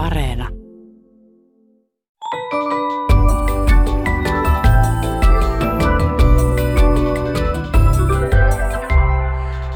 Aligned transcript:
Areena. 0.00 0.48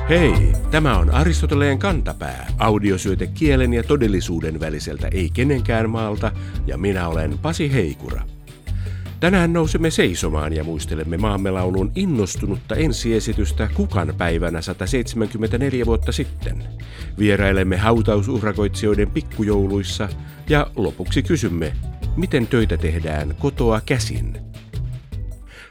Hei, 0.08 0.52
tämä 0.70 0.98
on 0.98 1.10
Aristoteleen 1.10 1.78
kantapää, 1.78 2.46
audiosyöte 2.58 3.26
kielen 3.26 3.74
ja 3.74 3.82
todellisuuden 3.82 4.60
väliseltä 4.60 5.08
ei 5.08 5.30
kenenkään 5.34 5.90
maalta, 5.90 6.32
ja 6.66 6.78
minä 6.78 7.08
olen 7.08 7.38
Pasi 7.38 7.72
Heikura. 7.72 8.22
Tänään 9.20 9.52
nousemme 9.52 9.90
seisomaan 9.90 10.52
ja 10.52 10.64
muistelemme 10.64 11.16
maamme 11.16 11.50
laulun 11.50 11.92
innostunutta 11.94 12.74
ensiesitystä 12.74 13.68
Kukan 13.74 14.14
päivänä 14.18 14.60
174 14.60 15.86
vuotta 15.86 16.12
sitten. 16.12 16.64
Vierailemme 17.18 17.76
hautausurakoitsijoiden 17.76 19.10
pikkujouluissa 19.10 20.08
ja 20.48 20.66
lopuksi 20.76 21.22
kysymme, 21.22 21.72
miten 22.16 22.46
töitä 22.46 22.76
tehdään 22.76 23.34
kotoa 23.38 23.80
käsin. 23.86 24.38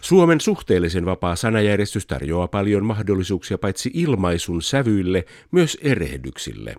Suomen 0.02 0.42
suhteellisen 0.42 1.06
vapaa 1.06 1.36
sanajärjestys 1.36 2.06
tarjoaa 2.06 2.48
paljon 2.48 2.86
mahdollisuuksia 2.86 3.58
paitsi 3.58 3.92
ilmaisun 3.94 4.62
sävyille, 4.62 5.26
myös 5.52 5.78
erehdyksille. 5.82 6.76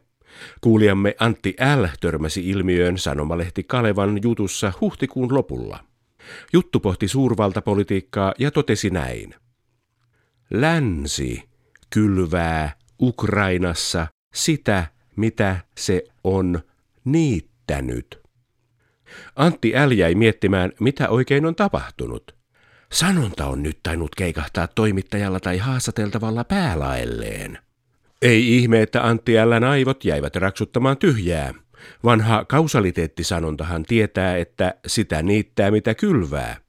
Kuulijamme 0.60 1.14
Antti 1.18 1.56
L. 1.80 1.84
törmäsi 2.00 2.50
ilmiöön 2.50 2.98
sanomalehti 2.98 3.62
Kalevan 3.62 4.20
jutussa 4.22 4.72
huhtikuun 4.80 5.34
lopulla. 5.34 5.93
Juttu 6.52 6.80
pohti 6.80 7.08
suurvaltapolitiikkaa 7.08 8.34
ja 8.38 8.50
totesi 8.50 8.90
näin. 8.90 9.34
Länsi 10.50 11.42
kylvää 11.90 12.76
Ukrainassa 13.00 14.06
sitä, 14.34 14.86
mitä 15.16 15.56
se 15.78 16.04
on 16.24 16.60
niittänyt. 17.04 18.20
Antti 19.36 19.72
L. 19.86 19.90
jäi 19.90 20.14
miettimään, 20.14 20.72
mitä 20.80 21.08
oikein 21.08 21.46
on 21.46 21.54
tapahtunut. 21.54 22.34
Sanonta 22.92 23.46
on 23.46 23.62
nyt 23.62 23.78
tainnut 23.82 24.14
keikahtaa 24.14 24.66
toimittajalla 24.66 25.40
tai 25.40 25.58
haastateltavalla 25.58 26.44
päälaelleen. 26.44 27.58
Ei 28.22 28.56
ihme, 28.56 28.82
että 28.82 29.06
Antti 29.06 29.32
L. 29.32 29.64
aivot 29.64 30.04
jäivät 30.04 30.36
raksuttamaan 30.36 30.96
tyhjää. 30.96 31.54
Vanha 32.04 32.44
kausaliteettisanontahan 32.44 33.82
tietää, 33.82 34.36
että 34.36 34.74
sitä 34.86 35.22
niittää 35.22 35.70
mitä 35.70 35.94
kylvää. 35.94 36.64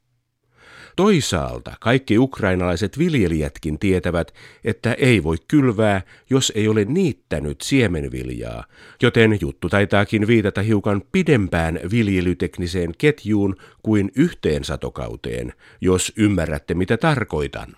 Toisaalta 0.96 1.72
kaikki 1.80 2.18
ukrainalaiset 2.18 2.98
viljelijätkin 2.98 3.78
tietävät, 3.78 4.34
että 4.64 4.92
ei 4.92 5.24
voi 5.24 5.36
kylvää, 5.48 6.02
jos 6.30 6.52
ei 6.54 6.68
ole 6.68 6.84
niittänyt 6.84 7.60
siemenviljaa, 7.60 8.64
joten 9.02 9.38
juttu 9.40 9.68
taitaakin 9.68 10.26
viitata 10.26 10.62
hiukan 10.62 11.02
pidempään 11.12 11.80
viljelytekniseen 11.90 12.92
ketjuun 12.98 13.56
kuin 13.82 14.10
yhteen 14.14 14.64
satokauteen, 14.64 15.52
jos 15.80 16.12
ymmärrätte 16.16 16.74
mitä 16.74 16.96
tarkoitan. 16.96 17.76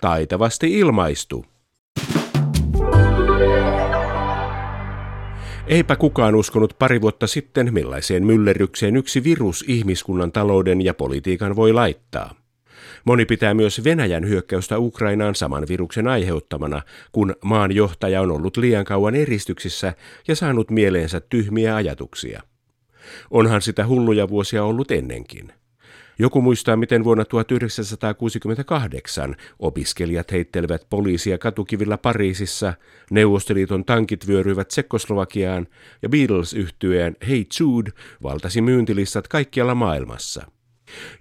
Taitavasti 0.00 0.78
ilmaistu. 0.78 1.46
Eipä 5.68 5.96
kukaan 5.96 6.34
uskonut 6.34 6.76
pari 6.78 7.00
vuotta 7.00 7.26
sitten, 7.26 7.74
millaiseen 7.74 8.26
myllerrykseen 8.26 8.96
yksi 8.96 9.24
virus 9.24 9.64
ihmiskunnan 9.68 10.32
talouden 10.32 10.82
ja 10.82 10.94
politiikan 10.94 11.56
voi 11.56 11.72
laittaa. 11.72 12.34
Moni 13.04 13.24
pitää 13.24 13.54
myös 13.54 13.84
Venäjän 13.84 14.28
hyökkäystä 14.28 14.78
Ukrainaan 14.78 15.34
saman 15.34 15.64
viruksen 15.68 16.08
aiheuttamana, 16.08 16.82
kun 17.12 17.34
maan 17.44 17.72
johtaja 17.72 18.20
on 18.20 18.30
ollut 18.30 18.56
liian 18.56 18.84
kauan 18.84 19.14
eristyksissä 19.14 19.94
ja 20.28 20.36
saanut 20.36 20.70
mieleensä 20.70 21.20
tyhmiä 21.20 21.76
ajatuksia. 21.76 22.42
Onhan 23.30 23.62
sitä 23.62 23.86
hulluja 23.86 24.28
vuosia 24.28 24.64
ollut 24.64 24.90
ennenkin. 24.90 25.52
Joku 26.18 26.42
muistaa, 26.42 26.76
miten 26.76 27.04
vuonna 27.04 27.24
1968 27.24 29.36
opiskelijat 29.58 30.32
heittelevät 30.32 30.86
poliisia 30.90 31.38
katukivillä 31.38 31.98
Pariisissa, 31.98 32.74
Neuvostoliiton 33.10 33.84
tankit 33.84 34.26
vyöryivät 34.26 34.68
Tsekkoslovakiaan 34.68 35.66
ja 36.02 36.08
beatles 36.08 36.54
yhtyeen 36.54 37.16
Hey 37.28 37.44
Jude 37.60 37.90
valtasi 38.22 38.60
myyntilistat 38.60 39.28
kaikkialla 39.28 39.74
maailmassa. 39.74 40.55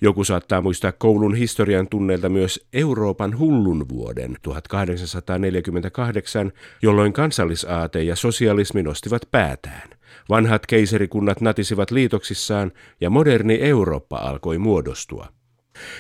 Joku 0.02 0.24
saattaa 0.24 0.62
muistaa 0.62 0.92
koulun 0.92 1.36
historian 1.36 1.88
tunneilta 1.88 2.30
myös 2.30 2.68
Euroopan 2.74 3.40
hullun 3.40 3.90
vuoden 3.90 4.36
1848, 4.42 6.52
jolloin 6.82 7.14
kansallisaate 7.14 8.04
ja 8.04 8.16
sosialismi 8.16 8.84
nostivat 8.84 9.22
päätään. 9.32 9.90
Vanhat 10.30 10.66
keisarikunnat 10.66 11.42
natisivat 11.42 11.92
liitoksissaan 11.92 12.72
ja 13.02 13.10
moderni 13.10 13.58
Eurooppa 13.62 14.18
alkoi 14.18 14.58
muodostua. 14.58 15.28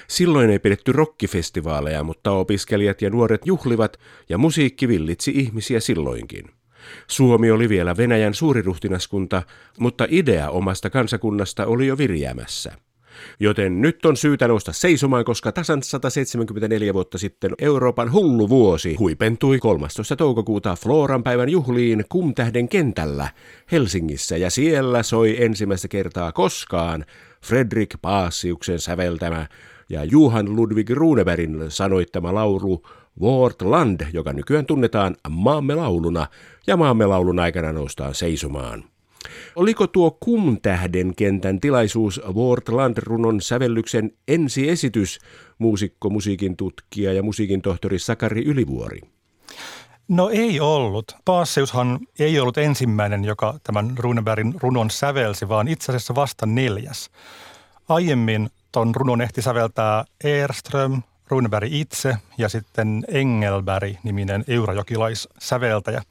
Silloin 0.08 0.50
ei 0.50 0.60
pidetty 0.60 0.92
rokkifestivaaleja, 0.92 2.04
mutta 2.04 2.32
opiskelijat 2.32 3.02
ja 3.02 3.10
nuoret 3.10 3.42
juhlivat 3.46 3.98
ja 4.30 4.38
musiikki 4.38 4.88
villitsi 4.88 5.32
ihmisiä 5.36 5.80
silloinkin. 5.80 6.46
Suomi 7.08 7.52
oli 7.52 7.70
vielä 7.70 7.98
Venäjän 7.98 8.34
suuriruhtinaskunta, 8.34 9.44
mutta 9.80 10.08
idea 10.10 10.50
omasta 10.50 10.90
kansakunnasta 10.90 11.66
oli 11.66 11.88
jo 11.88 11.98
virjäämässä. 11.98 12.85
Joten 13.40 13.82
nyt 13.82 14.06
on 14.06 14.18
syytä 14.18 14.48
nousta 14.48 14.74
seisomaan, 14.74 15.26
koska 15.26 15.52
tasan 15.52 15.84
174 15.84 16.94
vuotta 16.94 17.18
sitten 17.18 17.52
Euroopan 17.60 18.12
hullu 18.12 18.50
vuosi 18.50 18.96
huipentui 18.96 19.60
13. 19.60 20.16
toukokuuta 20.16 20.76
Floran 20.76 21.24
päivän 21.24 21.50
juhliin 21.50 22.06
Kumtähden 22.10 22.70
kentällä 22.70 23.28
Helsingissä 23.72 24.38
ja 24.38 24.50
siellä 24.50 25.04
soi 25.04 25.44
ensimmäistä 25.44 25.88
kertaa 25.88 26.32
koskaan 26.32 27.06
Fredrik 27.46 27.96
Paasiuksen 28.02 28.80
säveltämä 28.80 29.48
ja 29.90 30.04
Juhan 30.04 30.56
Ludwig 30.56 30.90
Runebergin 30.90 31.66
sanoittama 31.70 32.34
laulu 32.34 32.84
Vårt 33.22 33.62
Land, 33.62 34.02
joka 34.14 34.34
nykyään 34.34 34.66
tunnetaan 34.66 35.16
maamme 35.30 35.76
lauluna, 35.76 36.28
ja 36.68 36.78
maamme 36.78 37.06
laulun 37.06 37.40
aikana 37.40 37.72
noustaan 37.72 38.16
seisomaan. 38.16 38.95
Oliko 39.56 39.88
tuo 39.88 40.18
Kumtähden 40.20 41.16
kentän 41.16 41.60
tilaisuus 41.60 42.22
Wortland-runon 42.34 43.42
sävellyksen 43.42 44.12
ensiesitys 44.28 45.20
muusikko, 45.58 46.10
musiikin 46.10 46.58
tutkija 46.58 47.14
ja 47.14 47.24
musiikin 47.24 47.62
tohtori 47.62 48.00
Sakari 48.00 48.46
Ylivuori? 48.46 49.00
No 50.08 50.30
ei 50.30 50.60
ollut. 50.60 51.16
Paassiushan 51.26 52.00
ei 52.20 52.40
ollut 52.40 52.58
ensimmäinen, 52.58 53.26
joka 53.26 53.60
tämän 53.64 53.98
Runebergin 53.98 54.54
runon 54.62 54.90
sävelsi, 54.90 55.50
vaan 55.50 55.68
itse 55.68 55.92
asiassa 55.92 56.16
vasta 56.16 56.46
neljäs. 56.46 57.10
Aiemmin 57.90 58.50
ton 58.72 58.96
runon 58.96 59.22
ehti 59.22 59.42
säveltää 59.42 60.06
Erström, 60.24 61.02
Runeberg 61.28 61.74
itse 61.74 62.18
ja 62.38 62.50
sitten 62.50 63.04
Engelberg-niminen 63.08 64.44
eurajokilaissäveltäjä. 64.48 66.02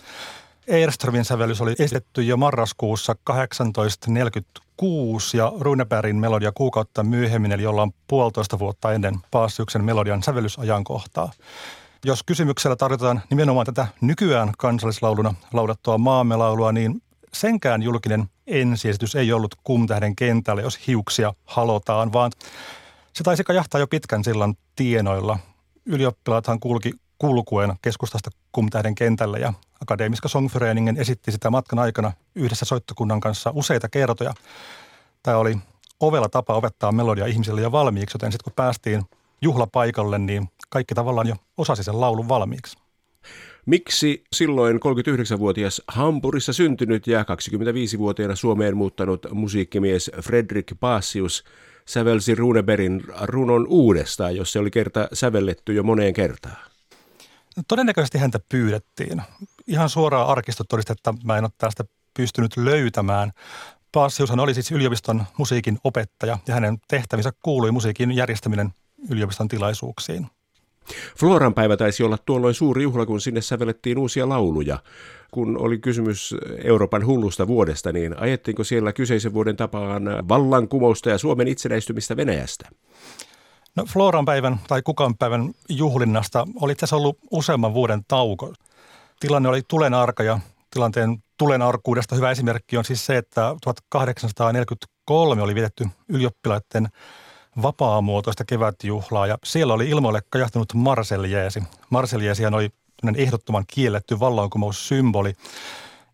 Eirströmin 0.66 1.24
sävellys 1.24 1.60
oli 1.60 1.74
esitetty 1.78 2.22
jo 2.22 2.36
marraskuussa 2.36 3.14
1846 3.24 5.36
ja 5.36 5.52
Runebergin 5.60 6.16
melodia 6.16 6.52
kuukautta 6.52 7.02
myöhemmin, 7.02 7.52
eli 7.52 7.66
ollaan 7.66 7.92
puolitoista 8.08 8.58
vuotta 8.58 8.92
ennen 8.92 9.14
Paasiuksen 9.30 9.84
melodian 9.84 10.22
sävellysajankohtaa. 10.22 11.32
Jos 12.04 12.22
kysymyksellä 12.22 12.76
tarjotaan 12.76 13.22
nimenomaan 13.30 13.66
tätä 13.66 13.86
nykyään 14.00 14.52
kansallislauluna 14.58 15.34
laudattua 15.52 15.98
maamme 15.98 16.36
laulua, 16.36 16.72
niin 16.72 17.02
senkään 17.32 17.82
julkinen 17.82 18.24
ensiesitys 18.46 19.14
ei 19.14 19.32
ollut 19.32 19.54
kumtähden 19.64 20.16
kentällä, 20.16 20.62
jos 20.62 20.86
hiuksia 20.86 21.34
halotaan, 21.44 22.12
vaan 22.12 22.32
se 23.12 23.24
taisi 23.24 23.44
kajahtaa 23.44 23.80
jo 23.80 23.86
pitkän 23.86 24.24
sillan 24.24 24.54
tienoilla. 24.76 25.38
Ylioppilaathan 25.86 26.60
kulki 26.60 26.92
kulkuen 27.18 27.74
keskustasta 27.82 28.30
kumtähden 28.52 28.94
kentälle 28.94 29.38
ja 29.38 29.52
Akademiska 29.82 30.28
Songföreningen 30.28 30.96
esitti 30.96 31.32
sitä 31.32 31.50
matkan 31.50 31.78
aikana 31.78 32.12
yhdessä 32.34 32.64
soittokunnan 32.64 33.20
kanssa 33.20 33.52
useita 33.54 33.88
kertoja. 33.88 34.34
Tämä 35.22 35.36
oli 35.36 35.56
ovella 36.00 36.28
tapa 36.28 36.54
opettaa 36.54 36.92
melodia 36.92 37.26
ihmisille 37.26 37.60
jo 37.60 37.72
valmiiksi, 37.72 38.14
joten 38.14 38.32
sitten 38.32 38.44
kun 38.44 38.52
päästiin 38.56 39.02
juhlapaikalle, 39.42 40.18
niin 40.18 40.48
kaikki 40.68 40.94
tavallaan 40.94 41.28
jo 41.28 41.36
osasi 41.56 41.84
sen 41.84 42.00
laulun 42.00 42.28
valmiiksi. 42.28 42.78
Miksi 43.66 44.24
silloin 44.32 44.76
39-vuotias 44.76 45.82
Hampurissa 45.88 46.52
syntynyt 46.52 47.06
ja 47.06 47.22
25-vuotiaana 47.22 48.36
Suomeen 48.36 48.76
muuttanut 48.76 49.26
musiikkimies 49.32 50.10
Fredrik 50.22 50.72
Paasius 50.80 51.44
sävelsi 51.86 52.34
Runeberin 52.34 53.02
runon 53.22 53.66
uudestaan, 53.68 54.36
jos 54.36 54.52
se 54.52 54.58
oli 54.58 54.70
kerta 54.70 55.08
sävelletty 55.12 55.72
jo 55.72 55.82
moneen 55.82 56.14
kertaan? 56.14 56.73
Todennäköisesti 57.68 58.18
häntä 58.18 58.40
pyydettiin. 58.48 59.22
Ihan 59.66 59.88
suoraa 59.88 60.32
arkistotodistetta 60.32 61.14
mä 61.24 61.38
en 61.38 61.44
ole 61.44 61.50
tästä 61.58 61.84
pystynyt 62.16 62.56
löytämään. 62.56 63.32
Paasiushan 63.92 64.40
oli 64.40 64.54
siis 64.54 64.72
yliopiston 64.72 65.24
musiikin 65.38 65.78
opettaja 65.84 66.38
ja 66.46 66.54
hänen 66.54 66.78
tehtävinsä 66.88 67.32
kuului 67.42 67.70
musiikin 67.70 68.12
järjestäminen 68.12 68.74
yliopiston 69.10 69.48
tilaisuuksiin. 69.48 70.26
Floran 71.18 71.54
päivä 71.54 71.76
taisi 71.76 72.02
olla 72.02 72.18
tuolloin 72.18 72.54
suuri 72.54 72.82
juhla, 72.82 73.06
kun 73.06 73.20
sinne 73.20 73.40
sävellettiin 73.40 73.98
uusia 73.98 74.28
lauluja. 74.28 74.78
Kun 75.30 75.58
oli 75.58 75.78
kysymys 75.78 76.34
Euroopan 76.64 77.06
hullusta 77.06 77.46
vuodesta, 77.46 77.92
niin 77.92 78.18
ajettiinko 78.18 78.64
siellä 78.64 78.92
kyseisen 78.92 79.34
vuoden 79.34 79.56
tapaan 79.56 80.02
vallankumousta 80.28 81.10
ja 81.10 81.18
Suomen 81.18 81.48
itsenäistymistä 81.48 82.16
Venäjästä? 82.16 82.68
No 83.76 83.84
Floran 83.86 84.24
päivän 84.24 84.60
tai 84.68 84.82
kukan 84.82 85.16
päivän 85.16 85.54
juhlinnasta 85.68 86.46
oli 86.60 86.74
tässä 86.74 86.96
ollut 86.96 87.18
useamman 87.30 87.74
vuoden 87.74 88.04
tauko. 88.08 88.54
Tilanne 89.20 89.48
oli 89.48 89.62
tulen 89.68 89.94
arka 89.94 90.22
ja 90.22 90.38
tilanteen 90.70 91.22
tulen 91.38 91.62
arkuudesta 91.62 92.14
hyvä 92.14 92.30
esimerkki 92.30 92.76
on 92.76 92.84
siis 92.84 93.06
se, 93.06 93.16
että 93.16 93.56
1843 93.62 95.42
oli 95.42 95.54
vietetty 95.54 95.88
ylioppilaiden 96.08 96.88
vapaamuotoista 97.62 98.44
kevätjuhlaa 98.44 99.26
ja 99.26 99.38
siellä 99.44 99.74
oli 99.74 99.88
ilmoille 99.88 100.22
kajahtunut 100.30 100.74
Marseljeesi. 100.74 101.62
Marseljeesi 101.90 102.46
oli 102.46 102.70
ehdottoman 103.16 103.64
kielletty 103.66 104.20
vallankumoussymboli 104.20 105.32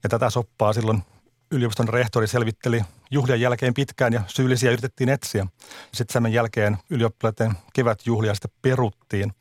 ja 0.02 0.08
tätä 0.08 0.30
soppaa 0.30 0.72
silloin 0.72 1.02
yliopiston 1.50 1.88
rehtori 1.88 2.26
selvitteli 2.26 2.82
juhlien 3.10 3.40
jälkeen 3.40 3.74
pitkään 3.74 4.12
ja 4.12 4.22
syyllisiä 4.26 4.70
yritettiin 4.70 5.08
etsiä. 5.08 5.46
Sitten 5.94 6.12
tämän 6.12 6.32
jälkeen 6.32 6.78
ylioppilaiden 6.90 7.52
kevätjuhlia 7.72 8.34
sitten 8.34 8.50
peruttiin. 8.62 9.32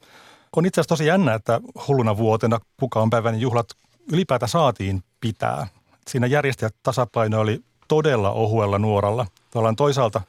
On 0.55 0.65
itse 0.65 0.81
asiassa 0.81 0.89
tosi 0.89 1.05
jännä, 1.05 1.33
että 1.33 1.61
hulluna 1.87 2.17
vuotena 2.17 2.59
kukaan 2.79 3.09
päivän 3.09 3.39
juhlat 3.39 3.67
ylipäätä 4.11 4.47
saatiin 4.47 5.03
pitää. 5.21 5.67
Siinä 6.07 6.27
järjestäjät 6.27 6.75
tasapaino 6.83 7.39
oli 7.39 7.63
todella 7.87 8.31
ohuella 8.31 8.79
nuoralla. 8.79 9.25
Tavallaan 9.51 9.75
toisaalta 9.75 10.21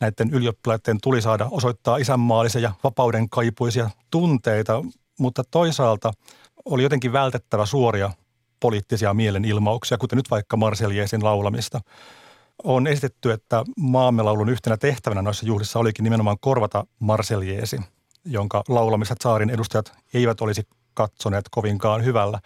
näiden 0.00 0.30
ylioppilaiden 0.30 0.98
tuli 1.02 1.22
saada 1.22 1.48
osoittaa 1.50 1.96
isänmaallisia 1.96 2.60
ja 2.60 2.72
vapauden 2.84 3.30
kaipuisia 3.30 3.90
tunteita, 4.10 4.84
mutta 5.18 5.44
toisaalta 5.50 6.12
oli 6.64 6.82
jotenkin 6.82 7.12
vältettävä 7.12 7.66
suoria 7.66 8.10
poliittisia 8.60 9.14
mielenilmauksia, 9.14 9.98
kuten 9.98 10.16
nyt 10.16 10.30
vaikka 10.30 10.56
Marseljeesin 10.56 11.24
laulamista. 11.24 11.80
On 12.64 12.86
esitetty, 12.86 13.32
että 13.32 13.64
maamme 13.76 14.22
laulun 14.22 14.48
yhtenä 14.48 14.76
tehtävänä 14.76 15.22
noissa 15.22 15.46
juhlissa 15.46 15.78
olikin 15.78 16.04
nimenomaan 16.04 16.36
korvata 16.40 16.86
Marseljeesi, 16.98 17.80
jonka 18.24 18.62
laulamista 18.68 19.14
saarin 19.20 19.50
edustajat 19.50 19.92
eivät 20.14 20.40
olisi 20.40 20.62
katsoneet 20.94 21.44
kovinkaan 21.50 22.04
hyvällä. 22.04 22.40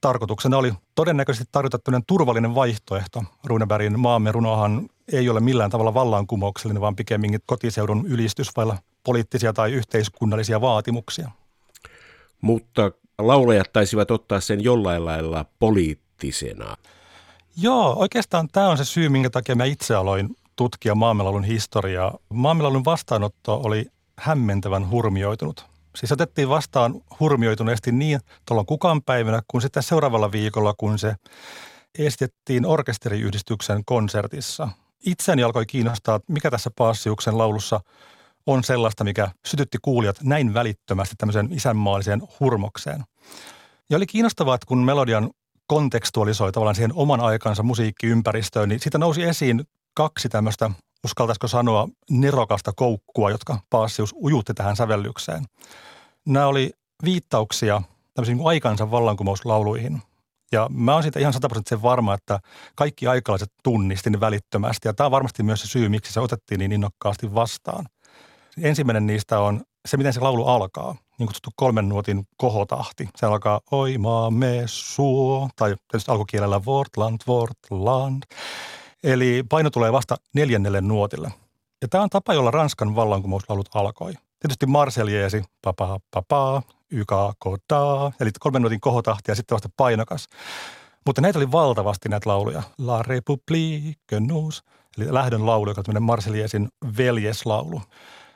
Tarkoituksena 0.00 0.56
oli 0.56 0.72
todennäköisesti 0.94 1.48
tarjota 1.52 1.78
turvallinen 2.06 2.54
vaihtoehto. 2.54 3.24
Runebergin 3.44 4.00
maamme 4.00 4.32
runohan 4.32 4.88
ei 5.12 5.28
ole 5.28 5.40
millään 5.40 5.70
tavalla 5.70 5.94
vallankumouksellinen, 5.94 6.80
vaan 6.80 6.96
pikemminkin 6.96 7.40
kotiseudun 7.46 8.06
ylistys 8.06 8.56
vailla 8.56 8.76
poliittisia 9.04 9.52
tai 9.52 9.72
yhteiskunnallisia 9.72 10.60
vaatimuksia. 10.60 11.30
Mutta 12.40 12.92
laulajat 13.26 13.72
taisivat 13.72 14.10
ottaa 14.10 14.40
sen 14.40 14.64
jollain 14.64 15.04
lailla 15.04 15.44
poliittisena. 15.58 16.76
Joo, 17.56 17.94
oikeastaan 17.98 18.48
tämä 18.52 18.68
on 18.68 18.78
se 18.78 18.84
syy, 18.84 19.08
minkä 19.08 19.30
takia 19.30 19.54
mä 19.54 19.64
itse 19.64 19.94
aloin 19.94 20.36
tutkia 20.56 20.94
maamelaulun 20.94 21.44
historiaa. 21.44 22.18
Maamelaulun 22.28 22.84
vastaanotto 22.84 23.60
oli 23.64 23.86
hämmentävän 24.18 24.90
hurmioitunut. 24.90 25.66
Siis 25.96 26.12
otettiin 26.12 26.48
vastaan 26.48 27.00
hurmioituneesti 27.20 27.92
niin 27.92 28.20
tuolla 28.46 28.64
kukaan 28.64 29.02
päivänä 29.02 29.42
kuin 29.48 29.62
sitten 29.62 29.82
seuraavalla 29.82 30.32
viikolla, 30.32 30.74
kun 30.78 30.98
se 30.98 31.14
estettiin 31.98 32.66
orkesteriyhdistyksen 32.66 33.84
konsertissa. 33.84 34.68
Itseäni 35.06 35.42
alkoi 35.42 35.66
kiinnostaa, 35.66 36.20
mikä 36.28 36.50
tässä 36.50 36.70
Paassiuksen 36.76 37.38
laulussa 37.38 37.80
on 38.52 38.64
sellaista, 38.64 39.04
mikä 39.04 39.30
sytytti 39.46 39.78
kuulijat 39.82 40.16
näin 40.22 40.54
välittömästi 40.54 41.14
tämmöiseen 41.18 41.48
isänmaalliseen 41.52 42.22
hurmokseen. 42.40 43.04
Ja 43.90 43.96
oli 43.96 44.06
kiinnostavaa, 44.06 44.54
että 44.54 44.66
kun 44.66 44.78
melodian 44.78 45.30
kontekstualisoi 45.66 46.52
tavallaan 46.52 46.74
siihen 46.74 46.92
oman 46.94 47.20
aikansa 47.20 47.62
musiikkiympäristöön, 47.62 48.68
niin 48.68 48.80
siitä 48.80 48.98
nousi 48.98 49.22
esiin 49.22 49.64
kaksi 49.94 50.28
tämmöistä, 50.28 50.70
uskaltaisiko 51.04 51.48
sanoa, 51.48 51.88
nerokasta 52.10 52.72
koukkua, 52.76 53.30
jotka 53.30 53.58
Paassius 53.70 54.14
ujutti 54.22 54.54
tähän 54.54 54.76
sävellykseen. 54.76 55.44
Nämä 56.26 56.46
oli 56.46 56.70
viittauksia 57.04 57.82
tämmöisiin 58.14 58.38
niin 58.38 58.48
aikansa 58.48 58.90
vallankumouslauluihin. 58.90 60.02
Ja 60.52 60.66
mä 60.70 60.92
oon 60.94 61.02
siitä 61.02 61.20
ihan 61.20 61.32
sataprosenttisen 61.32 61.82
varma, 61.82 62.14
että 62.14 62.40
kaikki 62.74 63.06
aikalaiset 63.06 63.52
tunnisti 63.62 64.10
ne 64.10 64.20
välittömästi. 64.20 64.88
Ja 64.88 64.94
tämä 64.94 65.06
on 65.06 65.10
varmasti 65.10 65.42
myös 65.42 65.60
se 65.60 65.68
syy, 65.68 65.88
miksi 65.88 66.12
se 66.12 66.20
otettiin 66.20 66.58
niin 66.58 66.72
innokkaasti 66.72 67.34
vastaan. 67.34 67.86
Ensimmäinen 68.62 69.06
niistä 69.06 69.40
on 69.40 69.62
se, 69.88 69.96
miten 69.96 70.12
se 70.12 70.20
laulu 70.20 70.46
alkaa. 70.46 70.96
Niin 71.18 71.26
kutsuttu 71.26 71.50
kolmen 71.56 71.88
nuotin 71.88 72.26
kohotahti. 72.36 73.08
Se 73.16 73.26
alkaa 73.26 73.60
oi 73.70 73.98
maamme 73.98 74.62
suo, 74.66 75.48
tai 75.56 75.74
tietysti 75.90 76.10
alkukielellä 76.10 76.64
Vortland, 76.64 77.20
Vortland. 77.26 78.22
Eli 79.04 79.44
paino 79.48 79.70
tulee 79.70 79.92
vasta 79.92 80.16
neljännelle 80.34 80.80
nuotille. 80.80 81.32
Ja 81.82 81.88
tämä 81.88 82.04
on 82.04 82.10
tapa, 82.10 82.34
jolla 82.34 82.50
Ranskan 82.50 82.96
vallankumouslaulut 82.96 83.68
alkoi. 83.74 84.12
Tietysti 84.40 84.66
Marseljeesi, 84.66 85.42
papa, 85.62 86.00
papa, 86.10 86.62
yka, 86.90 87.32
kota, 87.38 88.12
eli 88.20 88.30
kolmen 88.40 88.62
nuotin 88.62 88.80
kohotahti 88.80 89.30
ja 89.30 89.34
sitten 89.34 89.54
vasta 89.54 89.68
painokas. 89.76 90.28
Mutta 91.06 91.20
näitä 91.20 91.38
oli 91.38 91.52
valtavasti 91.52 92.08
näitä 92.08 92.30
lauluja. 92.30 92.62
La 92.78 93.02
République 93.02 94.20
nous, 94.20 94.62
eli 94.98 95.14
lähdön 95.14 95.46
laulu, 95.46 95.70
joka 95.70 95.80
on 95.80 95.84
tämmöinen 95.84 96.02
Marseljeesin 96.02 96.68
veljeslaulu. 96.96 97.82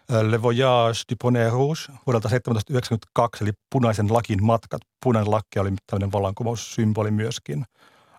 Le 0.09 0.43
Voyage 0.43 1.03
du 1.11 1.17
Bonnet 1.23 1.53
Rouge 1.53 1.81
vuodelta 2.07 2.29
1792, 2.29 3.45
eli 3.45 3.53
punaisen 3.73 4.13
lakin 4.13 4.45
matkat. 4.45 4.83
Punainen 5.05 5.31
lakki 5.31 5.59
oli 5.59 5.71
tämmöinen 5.87 6.13
vallankumoussymboli 6.13 7.11
myöskin. 7.11 7.65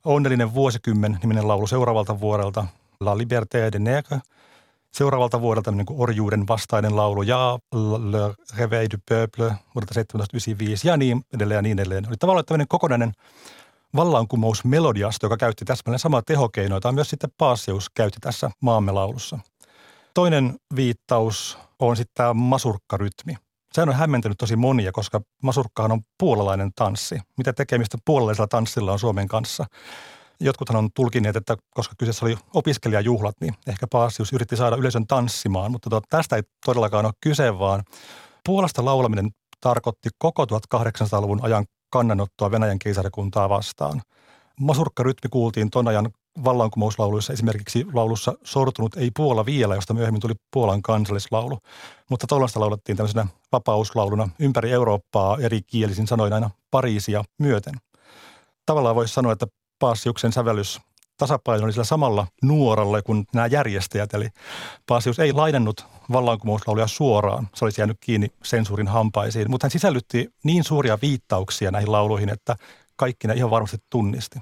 Onnellinen 0.05 0.53
vuosikymmen 0.53 1.17
niminen 1.21 1.47
laulu 1.47 1.67
seuraavalta 1.67 2.19
vuodelta. 2.19 2.65
La 2.99 3.17
Liberté 3.17 3.71
de 3.71 3.79
Nègre. 3.79 4.19
Seuraavalta 4.91 5.41
vuodelta 5.41 5.71
niin 5.71 5.85
kuin 5.85 6.01
orjuuden 6.01 6.47
vastainen 6.47 6.95
laulu 6.95 7.21
ja 7.21 7.59
Le 8.09 8.35
Réveil 8.57 8.87
du 8.91 8.97
Peuple 9.09 9.45
vuodelta 9.45 9.93
1795 9.93 10.87
ja 10.87 10.97
niin 10.97 11.23
edelleen 11.33 11.57
ja 11.57 11.61
niin 11.61 11.79
edelleen. 11.79 12.07
Oli 12.07 12.17
tavallaan 12.17 12.45
tämmöinen 12.45 12.67
kokonainen 12.67 13.11
vallankumous 13.95 14.63
melodiasta, 14.65 15.25
joka 15.25 15.37
käytti 15.37 15.65
täsmälleen 15.65 15.99
samaa 15.99 16.21
tehokeinoa, 16.21 16.75
jota 16.75 16.91
myös 16.91 17.09
sitten 17.09 17.29
Paasius 17.37 17.89
käytti 17.89 18.19
tässä 18.21 18.51
maamme 18.61 18.91
laulussa. 18.91 19.39
Toinen 20.15 20.55
viittaus 20.75 21.57
on 21.79 21.97
sitten 21.97 22.13
tämä 22.13 22.33
masurkkarytmi. 22.33 23.35
Se 23.73 23.81
on 23.81 23.93
hämmentänyt 23.93 24.37
tosi 24.37 24.55
monia, 24.55 24.91
koska 24.91 25.21
masurkkahan 25.43 25.91
on 25.91 26.01
puolalainen 26.19 26.71
tanssi. 26.75 27.19
Mitä 27.37 27.53
tekemistä 27.53 27.97
puolalaisella 28.05 28.47
tanssilla 28.47 28.91
on 28.91 28.99
Suomen 28.99 29.27
kanssa? 29.27 29.65
Jotkuthan 30.39 30.77
on 30.77 30.89
tulkineet, 30.95 31.35
että 31.35 31.55
koska 31.69 31.95
kyseessä 31.97 32.25
oli 32.25 32.37
opiskelijajuhlat, 32.53 33.35
niin 33.41 33.53
ehkä 33.67 33.87
Paasius 33.91 34.33
yritti 34.33 34.55
saada 34.55 34.75
yleisön 34.75 35.07
tanssimaan, 35.07 35.71
mutta 35.71 35.89
tuota, 35.89 36.07
tästä 36.09 36.35
ei 36.35 36.43
todellakaan 36.65 37.05
ole 37.05 37.13
kyse, 37.21 37.59
vaan 37.59 37.83
Puolasta 38.45 38.85
laulaminen 38.85 39.29
tarkoitti 39.61 40.09
koko 40.17 40.45
1800-luvun 40.45 41.39
ajan 41.43 41.65
kannanottoa 41.89 42.51
Venäjän 42.51 42.79
keisarikuntaa 42.79 43.49
vastaan. 43.49 44.01
Masurkkarytmi 44.59 45.29
kuultiin 45.29 45.69
ton 45.69 45.87
ajan 45.87 46.09
vallankumouslauluissa, 46.43 47.33
esimerkiksi 47.33 47.85
laulussa 47.93 48.33
Sortunut 48.43 48.97
ei 48.97 49.11
Puola 49.15 49.45
vielä, 49.45 49.75
josta 49.75 49.93
myöhemmin 49.93 50.21
tuli 50.21 50.33
Puolan 50.53 50.81
kansallislaulu. 50.81 51.59
Mutta 52.09 52.27
tuollaista 52.27 52.59
laulettiin 52.59 52.97
tämmöisenä 52.97 53.27
vapauslauluna 53.51 54.29
ympäri 54.39 54.71
Eurooppaa 54.71 55.37
eri 55.41 55.61
kielisin 55.61 56.07
sanoin 56.07 56.33
aina 56.33 56.49
Pariisia 56.71 57.23
myöten. 57.39 57.73
Tavallaan 58.65 58.95
voisi 58.95 59.13
sanoa, 59.13 59.31
että 59.31 59.47
Paasiuksen 59.79 60.31
sävellys 60.31 60.81
tasapaino 61.17 61.63
oli 61.63 61.71
sillä 61.71 61.83
samalla 61.83 62.27
nuoralla 62.43 63.01
kuin 63.01 63.25
nämä 63.33 63.47
järjestäjät. 63.47 64.13
Eli 64.13 64.29
Paasius 64.87 65.19
ei 65.19 65.33
lainannut 65.33 65.85
vallankumouslauluja 66.11 66.87
suoraan. 66.87 67.49
Se 67.55 67.65
olisi 67.65 67.81
jäänyt 67.81 67.97
kiinni 67.99 68.27
sensuurin 68.43 68.87
hampaisiin, 68.87 69.51
mutta 69.51 69.65
hän 69.65 69.71
sisällytti 69.71 70.29
niin 70.43 70.63
suuria 70.63 70.97
viittauksia 71.01 71.71
näihin 71.71 71.91
lauluihin, 71.91 72.29
että 72.29 72.55
kaikki 72.95 73.27
ne 73.27 73.33
ihan 73.33 73.49
varmasti 73.49 73.77
tunnisti. 73.89 74.39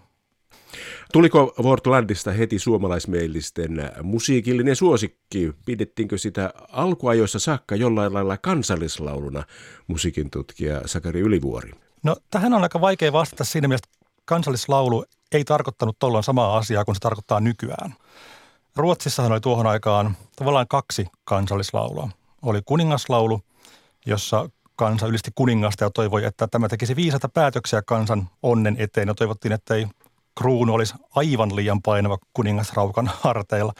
Tuliko 1.13 1.53
Wortlandista 1.63 2.31
heti 2.31 2.59
suomalaismielisten 2.59 3.91
musiikillinen 4.03 4.75
suosikki? 4.75 5.53
Pidettiinkö 5.65 6.17
sitä 6.17 6.53
alkuajoissa 6.71 7.39
saakka 7.39 7.75
jollain 7.75 8.13
lailla 8.13 8.37
kansallislauluna 8.37 9.43
musiikin 9.87 10.29
tutkija 10.29 10.81
Sakari 10.85 11.19
Ylivuori? 11.19 11.71
No 12.03 12.15
tähän 12.31 12.53
on 12.53 12.63
aika 12.63 12.81
vaikea 12.81 13.13
vastata 13.13 13.43
siinä 13.43 13.67
mielessä, 13.67 13.89
että 13.91 14.05
kansallislaulu 14.25 15.05
ei 15.31 15.43
tarkoittanut 15.43 15.99
tuolloin 15.99 16.23
samaa 16.23 16.57
asiaa 16.57 16.85
kuin 16.85 16.95
se 16.95 16.99
tarkoittaa 16.99 17.39
nykyään. 17.39 17.93
Ruotsissahan 18.75 19.31
oli 19.31 19.41
tuohon 19.41 19.67
aikaan 19.67 20.17
tavallaan 20.35 20.67
kaksi 20.67 21.05
kansallislaulua. 21.23 22.09
Oli 22.41 22.61
kuningaslaulu, 22.65 23.41
jossa 24.05 24.49
kansa 24.75 25.07
ylisti 25.07 25.31
kuningasta 25.35 25.83
ja 25.83 25.89
toivoi, 25.89 26.25
että 26.25 26.47
tämä 26.47 26.67
tekisi 26.67 26.95
viisata 26.95 27.29
päätöksiä 27.29 27.81
kansan 27.81 28.29
onnen 28.43 28.75
eteen 28.79 29.07
ja 29.07 29.13
toivottiin, 29.13 29.51
että 29.51 29.75
ei 29.75 29.87
kruunu 30.37 30.73
olisi 30.73 30.93
aivan 31.15 31.55
liian 31.55 31.81
painava 31.81 32.17
kuningasraukan 32.33 33.11
harteilla. 33.21 33.73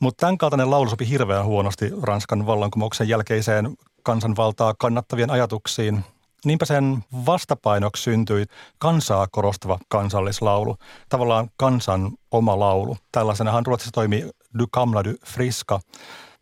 Mutta 0.00 0.20
tämän 0.20 0.38
kaltainen 0.38 0.70
laulu 0.70 0.90
sopi 0.90 1.08
hirveän 1.08 1.44
huonosti 1.44 1.90
Ranskan 2.02 2.46
vallankumouksen 2.46 3.08
jälkeiseen 3.08 3.76
kansanvaltaa 4.02 4.74
kannattavien 4.78 5.30
ajatuksiin. 5.30 6.04
Niinpä 6.44 6.64
sen 6.64 7.04
vastapainoksi 7.26 8.02
syntyi 8.02 8.44
kansaa 8.78 9.26
korostava 9.30 9.78
kansallislaulu, 9.88 10.76
tavallaan 11.08 11.50
kansan 11.56 12.10
oma 12.30 12.58
laulu. 12.58 12.96
Tällaisenahan 13.12 13.66
Ruotsissa 13.66 13.92
toimi 13.92 14.30
Du 14.58 14.66
Kamla 14.70 15.04
du 15.04 15.14
Friska. 15.26 15.80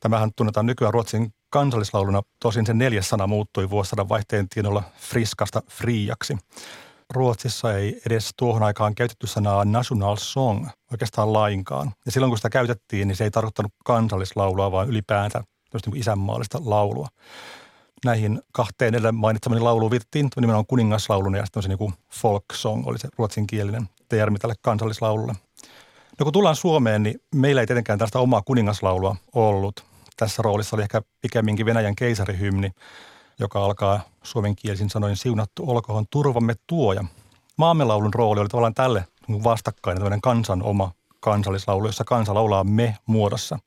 Tämähän 0.00 0.30
tunnetaan 0.36 0.66
nykyään 0.66 0.94
Ruotsin 0.94 1.34
kansallislauluna, 1.50 2.22
tosin 2.40 2.66
sen 2.66 2.78
neljäs 2.78 3.08
sana 3.08 3.26
muuttui 3.26 3.70
vuosisadan 3.70 4.08
vaihteen 4.08 4.48
tienolla 4.48 4.82
Friskasta 4.96 5.62
Friaksi. 5.68 6.38
Ruotsissa 7.14 7.76
ei 7.76 8.00
edes 8.06 8.30
tuohon 8.37 8.62
aikaan 8.62 8.94
käytetty 8.94 9.26
sanaa 9.26 9.64
national 9.64 10.16
song 10.16 10.68
oikeastaan 10.92 11.33
lainkaan. 11.33 11.92
Ja 12.06 12.12
silloin 12.12 12.30
kun 12.30 12.38
sitä 12.38 12.50
käytettiin, 12.50 13.09
niin 13.09 13.16
se 13.16 13.25
ei 13.25 13.30
tarkoittanut 13.30 13.73
kansallislaulua, 13.85 14.73
vaan 14.73 14.88
ylipäänsä 14.88 15.44
niin 15.87 15.97
isänmaallista 15.97 16.59
laulua. 16.64 17.09
Näihin 18.04 18.42
kahteen 18.52 18.94
edellä 18.94 19.12
mainitsemani 19.12 19.61
lauluun 19.61 19.90
viitattiin 19.90 20.28
nimenomaan 20.37 20.66
kuningaslaulun 20.66 21.35
ja 21.35 21.47
sitten 21.47 21.62
niin 21.78 21.94
folk 22.11 22.44
song 22.52 22.87
oli 22.87 22.99
se 22.99 23.09
ruotsinkielinen 23.18 23.88
termi 24.09 24.38
tälle 24.38 24.54
kansallislaululle. 24.62 25.33
No 26.18 26.25
kun 26.25 26.33
tullaan 26.33 26.56
Suomeen, 26.56 27.02
niin 27.02 27.21
meillä 27.35 27.61
ei 27.61 27.66
tietenkään 27.66 27.99
tästä 27.99 28.18
omaa 28.18 28.42
kuningaslaulua 28.42 29.16
ollut. 29.35 29.85
Tässä 30.16 30.42
roolissa 30.42 30.76
oli 30.76 30.83
ehkä 30.83 31.02
pikemminkin 31.21 31.66
Venäjän 31.66 31.94
keisarihymni, 31.94 32.71
joka 33.38 33.64
alkaa 33.64 34.00
suomenkielisin 34.22 34.90
sanoin 34.90 35.16
siunattu 35.16 35.70
olkoon 35.70 36.04
turvamme 36.10 36.54
tuoja. 36.66 37.04
Maamelaulun 37.56 38.14
rooli 38.14 38.40
oli 38.40 38.48
tavallaan 38.48 38.74
tälle 38.74 39.04
vastakkainen 39.44 39.98
tämmöinen 39.98 40.20
kansan 40.20 40.62
oma 40.62 40.92
kansallislaulu, 41.20 41.86
jossa 41.86 42.04
kansa 42.04 42.34
laulaa 42.34 42.64
me 42.64 42.96
muodossa. 43.06 43.58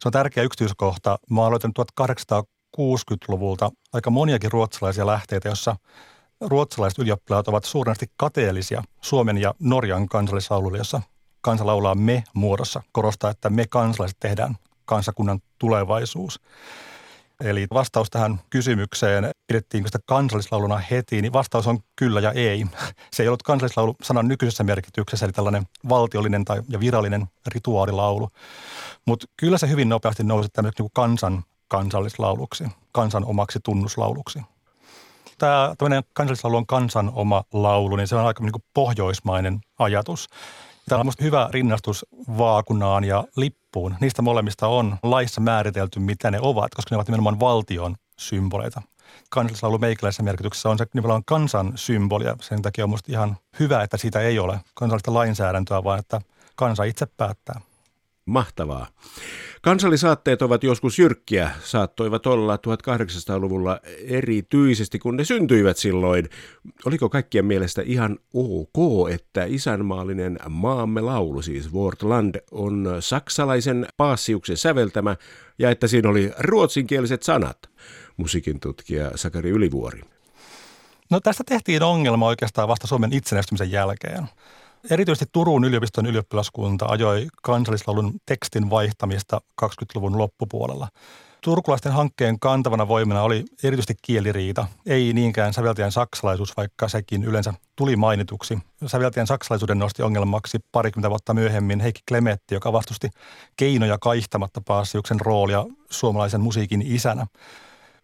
Se 0.00 0.08
on 0.08 0.12
tärkeä 0.12 0.44
yksityiskohta. 0.44 1.18
Mä 1.30 1.46
aloitan 1.46 1.72
1860-luvulta 1.80 3.70
aika 3.92 4.10
moniakin 4.10 4.52
ruotsalaisia 4.52 5.06
lähteitä, 5.06 5.48
jossa 5.48 5.76
ruotsalaiset 6.40 6.98
ylioppilaat 6.98 7.48
ovat 7.48 7.64
suuresti 7.64 8.06
kateellisia 8.16 8.82
Suomen 9.00 9.38
ja 9.38 9.54
Norjan 9.58 10.08
kansallislaululle, 10.08 10.78
jossa 10.78 11.02
kansa 11.40 11.66
laulaa 11.66 11.94
me 11.94 12.24
muodossa, 12.34 12.82
korostaa, 12.92 13.30
että 13.30 13.50
me 13.50 13.66
kansalaiset 13.66 14.16
tehdään 14.20 14.56
kansakunnan 14.84 15.40
tulevaisuus. 15.58 16.40
Eli 17.40 17.66
vastaus 17.72 18.10
tähän 18.10 18.40
kysymykseen, 18.50 19.30
pidettiinkö 19.46 19.88
sitä 19.88 19.98
kansallislauluna 20.06 20.76
heti, 20.90 21.22
niin 21.22 21.32
vastaus 21.32 21.66
on 21.66 21.78
kyllä 21.96 22.20
ja 22.20 22.32
ei. 22.32 22.66
Se 23.12 23.22
ei 23.22 23.28
ollut 23.28 23.42
kansallislaulu 23.42 23.96
sanan 24.02 24.28
nykyisessä 24.28 24.64
merkityksessä, 24.64 25.26
eli 25.26 25.32
tällainen 25.32 25.62
valtiollinen 25.88 26.44
tai 26.44 26.62
ja 26.68 26.80
virallinen 26.80 27.26
rituaalilaulu. 27.46 28.28
Mutta 29.06 29.26
kyllä 29.36 29.58
se 29.58 29.68
hyvin 29.68 29.88
nopeasti 29.88 30.24
nousi 30.24 30.48
tämmöiseksi 30.48 30.82
niin 30.82 30.90
kansan 30.94 31.44
kansallislauluksi, 31.68 32.64
kansan 32.92 33.24
omaksi 33.24 33.58
tunnuslauluksi. 33.64 34.42
Tämä 35.38 35.74
tämmöinen 35.78 36.02
kansallislaulu 36.12 36.56
on 36.56 36.66
kansan 36.66 37.12
oma 37.14 37.44
laulu, 37.52 37.96
niin 37.96 38.08
se 38.08 38.16
on 38.16 38.26
aika 38.26 38.44
niin 38.44 38.64
pohjoismainen 38.74 39.60
ajatus. 39.78 40.28
Tämä 40.88 41.00
on 41.00 41.12
hyvä 41.20 41.48
rinnastus 41.52 42.06
vaakunaan 42.38 43.04
ja 43.04 43.24
lippuun. 43.36 43.96
Niistä 44.00 44.22
molemmista 44.22 44.66
on 44.66 44.96
laissa 45.02 45.40
määritelty, 45.40 46.00
mitä 46.00 46.30
ne 46.30 46.38
ovat, 46.40 46.74
koska 46.74 46.88
ne 46.90 46.96
ovat 46.96 47.08
nimenomaan 47.08 47.40
valtion 47.40 47.96
symboleita. 48.18 48.82
Kansallislaulu 49.30 49.78
meikäläisessä 49.78 50.22
merkityksessä 50.22 50.68
on 50.68 50.78
se 50.78 50.86
nimenomaan 50.94 51.24
kansan 51.24 51.72
symboli 51.74 52.24
ja 52.24 52.36
sen 52.40 52.62
takia 52.62 52.84
on 52.84 52.90
minusta 52.90 53.12
ihan 53.12 53.36
hyvä, 53.60 53.82
että 53.82 53.96
siitä 53.96 54.20
ei 54.20 54.38
ole 54.38 54.60
kansallista 54.74 55.14
lainsäädäntöä, 55.14 55.84
vaan 55.84 55.98
että 55.98 56.20
kansa 56.56 56.84
itse 56.84 57.06
päättää. 57.06 57.60
Mahtavaa. 58.26 58.86
Kansallisaatteet 59.62 60.42
ovat 60.42 60.64
joskus 60.64 60.98
jyrkkiä, 60.98 61.50
saattoivat 61.64 62.26
olla 62.26 62.56
1800-luvulla 62.56 63.80
erityisesti, 64.06 64.98
kun 64.98 65.16
ne 65.16 65.24
syntyivät 65.24 65.76
silloin. 65.76 66.28
Oliko 66.86 67.08
kaikkien 67.08 67.44
mielestä 67.44 67.82
ihan 67.84 68.18
ok, 68.34 69.10
että 69.10 69.44
isänmaallinen 69.44 70.38
maamme 70.48 71.00
laulu, 71.00 71.42
siis 71.42 71.72
Wortland, 71.72 72.34
on 72.50 72.88
saksalaisen 73.00 73.86
paassiuksen 73.96 74.56
säveltämä 74.56 75.16
ja 75.58 75.70
että 75.70 75.86
siinä 75.86 76.08
oli 76.08 76.32
ruotsinkieliset 76.38 77.22
sanat? 77.22 77.58
Musiikin 78.16 78.60
tutkija 78.60 79.10
Sakari 79.14 79.50
Ylivuori. 79.50 80.00
No 81.10 81.20
tästä 81.20 81.44
tehtiin 81.46 81.82
ongelma 81.82 82.26
oikeastaan 82.26 82.68
vasta 82.68 82.86
Suomen 82.86 83.12
itsenäistymisen 83.12 83.70
jälkeen. 83.70 84.28
Erityisesti 84.90 85.26
Turun 85.32 85.64
yliopiston 85.64 86.06
ylioppilaskunta 86.06 86.86
ajoi 86.86 87.26
kansallislaulun 87.42 88.12
tekstin 88.26 88.70
vaihtamista 88.70 89.40
20-luvun 89.62 90.18
loppupuolella. 90.18 90.88
Turkulaisten 91.40 91.92
hankkeen 91.92 92.40
kantavana 92.40 92.88
voimana 92.88 93.22
oli 93.22 93.44
erityisesti 93.62 93.94
kieliriita, 94.02 94.66
ei 94.86 95.12
niinkään 95.12 95.52
säveltäjän 95.52 95.92
saksalaisuus, 95.92 96.56
vaikka 96.56 96.88
sekin 96.88 97.24
yleensä 97.24 97.54
tuli 97.76 97.96
mainituksi. 97.96 98.58
Säveltäjän 98.86 99.26
saksalaisuuden 99.26 99.78
nosti 99.78 100.02
ongelmaksi 100.02 100.58
parikymmentä 100.72 101.10
vuotta 101.10 101.34
myöhemmin 101.34 101.80
Heikki 101.80 102.02
Klemetti, 102.08 102.54
joka 102.54 102.72
vastusti 102.72 103.10
keinoja 103.56 103.98
kaihtamatta 103.98 104.60
Paasiuksen 104.66 105.20
roolia 105.20 105.64
suomalaisen 105.90 106.40
musiikin 106.40 106.82
isänä. 106.82 107.26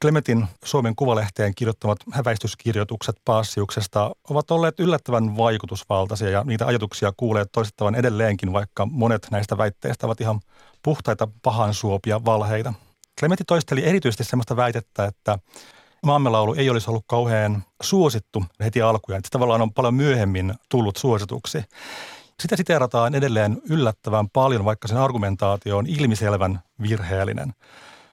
Klemetin 0.00 0.47
Suomen 0.64 0.97
Kuvalehteen 0.97 1.55
kirjoittamat 1.55 1.99
häväistyskirjoitukset 2.12 3.17
Paassiuksesta 3.25 4.11
ovat 4.31 4.50
olleet 4.50 4.81
yllättävän 4.81 5.37
vaikutusvaltaisia 5.37 6.31
ja 6.31 6.45
niitä 6.45 6.67
ajatuksia 6.67 7.12
kuulee 7.17 7.45
toistettavan 7.52 7.95
edelleenkin, 7.95 8.52
vaikka 8.52 8.87
monet 8.87 9.26
näistä 9.31 9.59
väitteistä 9.59 10.07
ovat 10.07 10.21
ihan 10.21 10.40
puhtaita 10.83 11.28
pahansuopia 11.43 12.25
valheita. 12.25 12.75
Klemetti 13.21 13.45
toisteli 13.47 13.85
erityisesti 13.85 14.25
sellaista 14.25 14.57
väitettä, 14.57 15.05
että 15.05 15.38
maamelaulu 16.07 16.55
ei 16.55 16.71
olisi 16.71 16.90
ollut 16.90 17.05
kauhean 17.07 17.64
suosittu 17.83 18.45
heti 18.61 18.83
alkujaan. 18.83 19.25
Se 19.25 19.31
tavallaan 19.31 19.62
on 19.62 19.73
paljon 19.73 19.95
myöhemmin 19.95 20.55
tullut 20.69 20.97
suosituksi. 20.97 21.62
Sitä 22.43 22.57
siteerataan 22.57 23.14
edelleen 23.14 23.62
yllättävän 23.71 24.28
paljon, 24.31 24.64
vaikka 24.64 24.88
sen 24.88 24.99
argumentaatio 24.99 25.76
on 25.76 25.87
ilmiselvän 25.87 26.61
virheellinen. 26.83 27.55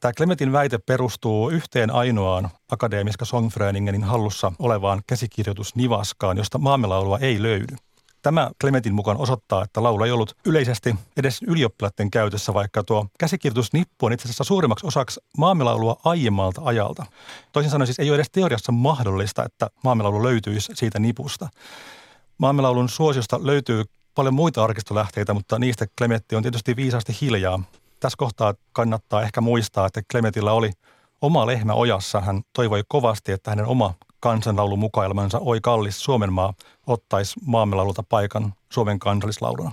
Tämä 0.05 0.13
Clementin 0.13 0.51
väite 0.51 0.77
perustuu 0.77 1.49
yhteen 1.49 1.91
ainoaan 1.91 2.49
akadeemiska 2.71 3.25
Songfröningenin 3.25 4.03
hallussa 4.03 4.51
olevaan 4.59 5.01
käsikirjoitusnivaskaan, 5.07 6.37
josta 6.37 6.57
maamelaulua 6.57 7.19
ei 7.19 7.41
löydy. 7.41 7.75
Tämä 8.21 8.51
Clementin 8.61 8.93
mukaan 8.93 9.17
osoittaa, 9.17 9.63
että 9.63 9.83
laulu 9.83 10.03
ei 10.03 10.11
ollut 10.11 10.37
yleisesti 10.45 10.95
edes 11.17 11.41
ylioppilaiden 11.47 12.11
käytössä, 12.11 12.53
vaikka 12.53 12.83
tuo 12.83 13.07
käsikirjoitusnippu 13.19 14.05
on 14.05 14.13
itse 14.13 14.25
asiassa 14.27 14.43
suurimmaksi 14.43 14.87
osaksi 14.87 15.19
maamelaulua 15.37 15.99
aiemmalta 16.03 16.61
ajalta. 16.65 17.05
Toisin 17.51 17.71
sanoen 17.71 17.87
siis 17.87 17.99
ei 17.99 18.09
ole 18.09 18.15
edes 18.15 18.31
teoriassa 18.31 18.71
mahdollista, 18.71 19.45
että 19.45 19.69
maamelaulu 19.83 20.23
löytyisi 20.23 20.71
siitä 20.75 20.99
nipusta. 20.99 21.49
Maamelaulun 22.37 22.89
suosiosta 22.89 23.39
löytyy 23.43 23.83
paljon 24.15 24.33
muita 24.33 24.63
arkistolähteitä, 24.63 25.33
mutta 25.33 25.59
niistä 25.59 25.85
Clementti 25.97 26.35
on 26.35 26.43
tietysti 26.43 26.75
viisaasti 26.75 27.17
hiljaa 27.21 27.59
tässä 28.05 28.17
kohtaa 28.17 28.53
kannattaa 28.73 29.21
ehkä 29.21 29.41
muistaa, 29.41 29.87
että 29.87 30.01
Clementillä 30.11 30.51
oli 30.51 30.71
oma 31.21 31.47
lehmä 31.47 31.73
ojassa. 31.73 32.21
Hän 32.21 32.41
toivoi 32.53 32.83
kovasti, 32.87 33.31
että 33.31 33.51
hänen 33.51 33.65
oma 33.65 33.93
kansanlaulun 34.19 34.79
mukailmansa 34.79 35.39
Oi 35.39 35.59
kallis 35.61 36.03
Suomenmaa 36.03 36.53
ottaisi 36.87 37.39
maamelaululta 37.45 38.03
paikan 38.09 38.53
Suomen 38.71 38.99
kansallislauluna. 38.99 39.71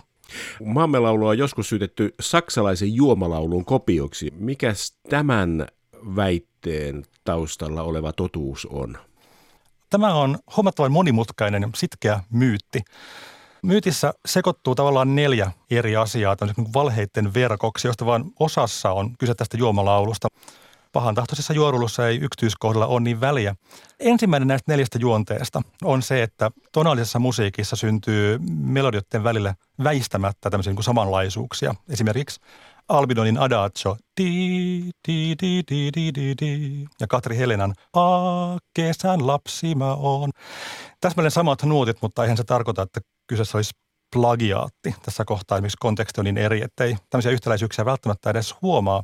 Maamelaulu 0.65 1.27
on 1.27 1.39
joskus 1.39 1.69
syytetty 1.69 2.15
saksalaisen 2.21 2.95
juomalaulun 2.95 3.65
kopioksi. 3.65 4.33
Mikäs 4.35 4.97
tämän 5.09 5.67
väitteen 6.17 7.05
taustalla 7.25 7.83
oleva 7.83 8.13
totuus 8.13 8.67
on? 8.67 8.99
Tämä 9.91 10.15
on 10.15 10.39
huomattavan 10.57 10.93
monimutkainen 10.93 11.71
sitkeä 11.75 12.21
myytti. 12.31 12.83
Myytissä 13.63 14.15
sekoittuu 14.27 14.75
tavallaan 14.75 15.15
neljä 15.15 15.53
eri 15.71 15.97
asiaa 15.97 16.37
niin 16.41 16.73
valheiden 16.75 17.35
verkoksi, 17.35 17.89
josta 17.89 18.07
vain 18.07 18.25
osassa 18.41 18.93
on 18.93 19.15
kyse 19.19 19.35
tästä 19.35 19.57
juomalaulusta. 19.57 20.29
Pahan 20.93 21.15
tahtoisessa 21.15 21.53
juorulussa 21.53 22.09
ei 22.09 22.17
yksityiskohdalla 22.17 22.87
ole 22.87 23.01
niin 23.01 23.21
väliä. 23.21 23.55
Ensimmäinen 24.01 24.49
näistä 24.49 24.73
neljästä 24.73 24.99
juonteesta 24.99 25.63
on 25.83 26.03
se, 26.03 26.23
että 26.23 26.51
tonaalisessa 26.73 27.19
musiikissa 27.19 27.77
syntyy 27.77 28.39
melodioiden 28.51 29.25
välillä 29.25 29.55
väistämättä 29.85 30.51
tämmöisiä 30.51 30.71
niin 30.71 30.77
kuin 30.77 30.85
samanlaisuuksia. 30.85 31.75
Esimerkiksi 31.89 32.41
Albidonin 32.89 33.39
Adagio, 33.39 33.97
di, 34.21 34.91
di, 35.09 35.35
di, 35.43 35.63
di, 35.71 35.91
di, 35.97 36.11
di, 36.15 36.35
di, 36.41 36.85
ja 37.01 37.07
Katri 37.07 37.37
Helenan, 37.37 37.75
a 37.93 38.09
kesän 38.75 39.27
lapsi 39.27 39.75
mä 39.75 39.95
oon. 39.95 40.31
Täsmälleen 41.01 41.31
samat 41.31 41.63
nuotit, 41.63 42.03
mutta 42.03 42.23
eihän 42.23 42.37
se 42.37 42.45
tarkoita, 42.45 42.83
että 42.83 43.01
kyseessä 43.27 43.59
olisi 43.59 43.73
plagiaatti. 44.13 44.95
Tässä 45.03 45.25
kohtaa 45.25 45.59
esimerkiksi 45.59 45.77
konteksti 45.81 46.21
on 46.21 46.25
niin 46.25 46.39
eri, 46.39 46.63
ettei 46.63 46.97
tämmöisiä 47.11 47.33
yhtäläisyyksiä 47.33 47.85
välttämättä 47.85 48.31
edes 48.31 48.55
huomaa. 48.63 49.03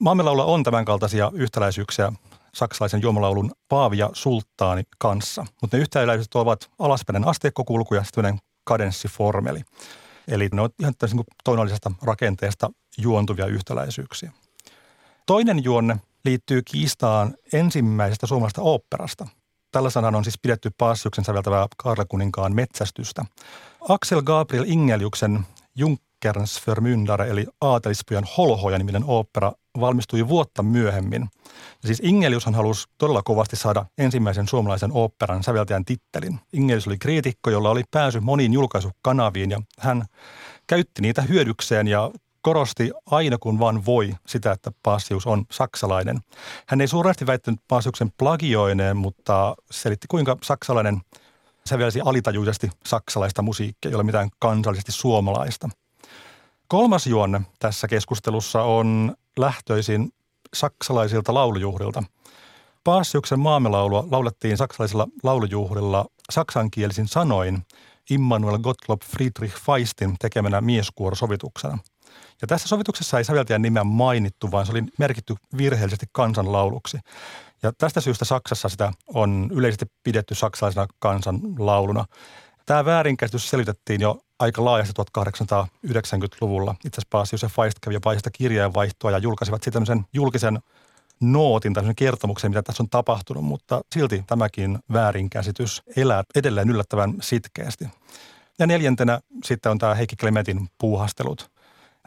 Maailmanlaululla 0.00 0.44
on 0.44 0.62
tämänkaltaisia 0.62 1.30
yhtäläisyyksiä 1.34 2.12
saksalaisen 2.54 3.02
juomalaulun 3.02 3.52
Paavi 3.68 3.98
ja 3.98 4.10
Sulttaani 4.12 4.82
kanssa. 4.98 5.46
Mutta 5.60 5.76
ne 5.76 5.80
yhtäläisyydet 5.80 6.34
ovat 6.34 6.70
alaspäinen 6.78 7.28
asteikkokulku 7.28 7.94
ja 7.94 8.04
sitten 8.04 8.38
kadenssiformeli. 8.64 9.60
Eli 10.28 10.48
ne 10.52 10.62
on 10.62 10.70
ihan 10.80 10.94
niin 11.02 11.24
tonallisesta 11.44 11.90
rakenteesta 12.02 12.70
juontuvia 12.98 13.46
yhtäläisyyksiä. 13.46 14.32
Toinen 15.26 15.64
juonne 15.64 15.96
liittyy 16.24 16.62
kiistaan 16.62 17.34
ensimmäisestä 17.52 18.26
suomalaisesta 18.26 18.62
oopperasta. 18.62 19.26
Tällä 19.78 19.90
sanan 19.90 20.14
on 20.14 20.24
siis 20.24 20.38
pidetty 20.42 20.70
Paasiuksen 20.78 21.24
säveltävää 21.24 21.66
Karlekuninkaan 21.76 22.54
metsästystä. 22.54 23.24
Axel 23.88 24.22
Gabriel 24.22 24.64
Ingeliuksen 24.66 25.46
Junkerns 25.74 26.60
Förmyndare 26.60 27.28
eli 27.28 27.46
Aatelispojan 27.60 28.26
holhoja 28.36 28.78
niminen 28.78 29.04
opera 29.06 29.52
valmistui 29.80 30.28
vuotta 30.28 30.62
myöhemmin. 30.62 31.28
Ja 31.82 31.86
siis 31.86 32.00
Ingeliushan 32.04 32.54
halusi 32.54 32.88
todella 32.98 33.22
kovasti 33.22 33.56
saada 33.56 33.86
ensimmäisen 33.98 34.48
suomalaisen 34.48 34.90
oopperan 34.94 35.42
säveltäjän 35.42 35.84
tittelin. 35.84 36.40
Ingelius 36.52 36.86
oli 36.86 36.98
kriitikko, 36.98 37.50
jolla 37.50 37.70
oli 37.70 37.82
pääsy 37.90 38.20
moniin 38.20 38.52
julkaisukanaviin 38.52 39.50
ja 39.50 39.60
hän 39.78 40.04
käytti 40.66 41.02
niitä 41.02 41.22
hyödykseen 41.22 41.88
ja 41.88 42.10
korosti 42.42 42.90
aina 43.06 43.38
kun 43.38 43.58
vaan 43.58 43.86
voi 43.86 44.14
sitä, 44.26 44.52
että 44.52 44.72
Paasius 44.82 45.26
on 45.26 45.44
saksalainen. 45.50 46.20
Hän 46.66 46.80
ei 46.80 46.88
suuresti 46.88 47.26
väittänyt 47.26 47.60
Paasiuksen 47.68 48.12
plagioineen, 48.18 48.96
mutta 48.96 49.54
selitti 49.70 50.06
kuinka 50.08 50.36
saksalainen 50.42 51.00
sävelsi 51.66 52.00
alitajuisesti 52.04 52.70
saksalaista 52.86 53.42
musiikkia, 53.42 53.88
ei 53.88 53.94
ole 53.94 54.02
mitään 54.02 54.28
kansallisesti 54.38 54.92
suomalaista. 54.92 55.68
Kolmas 56.68 57.06
juonne 57.06 57.40
tässä 57.58 57.88
keskustelussa 57.88 58.62
on 58.62 59.14
lähtöisin 59.38 60.12
saksalaisilta 60.54 61.34
laulujuhdilta. 61.34 62.02
Paasiuksen 62.84 63.40
maamelaulua 63.40 64.04
laulettiin 64.10 64.56
saksalaisilla 64.56 65.08
laulujuhlilla 65.22 66.06
saksankielisin 66.30 67.08
sanoin 67.08 67.62
Immanuel 68.10 68.58
Gottlob 68.58 69.02
Friedrich 69.02 69.60
Feistin 69.60 70.16
tekemänä 70.18 70.60
mieskuorosovituksena. 70.60 71.78
Ja 72.42 72.46
tässä 72.48 72.68
sovituksessa 72.68 73.18
ei 73.18 73.24
säveltäjän 73.24 73.62
nimeä 73.62 73.84
mainittu, 73.84 74.50
vaan 74.50 74.66
se 74.66 74.72
oli 74.72 74.82
merkitty 74.98 75.34
virheellisesti 75.56 76.06
kansanlauluksi. 76.12 76.98
Ja 77.62 77.72
tästä 77.78 78.00
syystä 78.00 78.24
Saksassa 78.24 78.68
sitä 78.68 78.92
on 79.14 79.50
yleisesti 79.52 79.86
pidetty 80.02 80.34
saksalaisena 80.34 80.86
kansanlauluna. 80.98 82.04
Tämä 82.66 82.84
väärinkäsitys 82.84 83.50
selitettiin 83.50 84.00
jo 84.00 84.20
aika 84.38 84.64
laajasti 84.64 85.02
1890-luvulla. 85.02 86.72
Itse 86.72 86.88
asiassa 86.88 87.08
Paasius 87.10 87.42
ja 87.42 87.48
Feist 87.48 87.78
kävi 87.80 87.94
jopa 87.94 88.10
kirjeenvaihtoa 88.32 89.10
ja 89.10 89.18
julkaisivat 89.18 89.62
sitten 89.62 89.72
tämmöisen 89.72 90.04
julkisen 90.12 90.58
nootin, 91.20 91.74
tämmöisen 91.74 91.96
kertomuksen, 91.96 92.50
mitä 92.50 92.62
tässä 92.62 92.82
on 92.82 92.88
tapahtunut, 92.88 93.44
mutta 93.44 93.80
silti 93.94 94.24
tämäkin 94.26 94.78
väärinkäsitys 94.92 95.82
elää 95.96 96.24
edelleen 96.34 96.70
yllättävän 96.70 97.14
sitkeästi. 97.20 97.88
Ja 98.58 98.66
neljäntenä 98.66 99.20
sitten 99.44 99.72
on 99.72 99.78
tämä 99.78 99.94
Heikki 99.94 100.16
Klemetin 100.16 100.68
puuhastelut. 100.78 101.50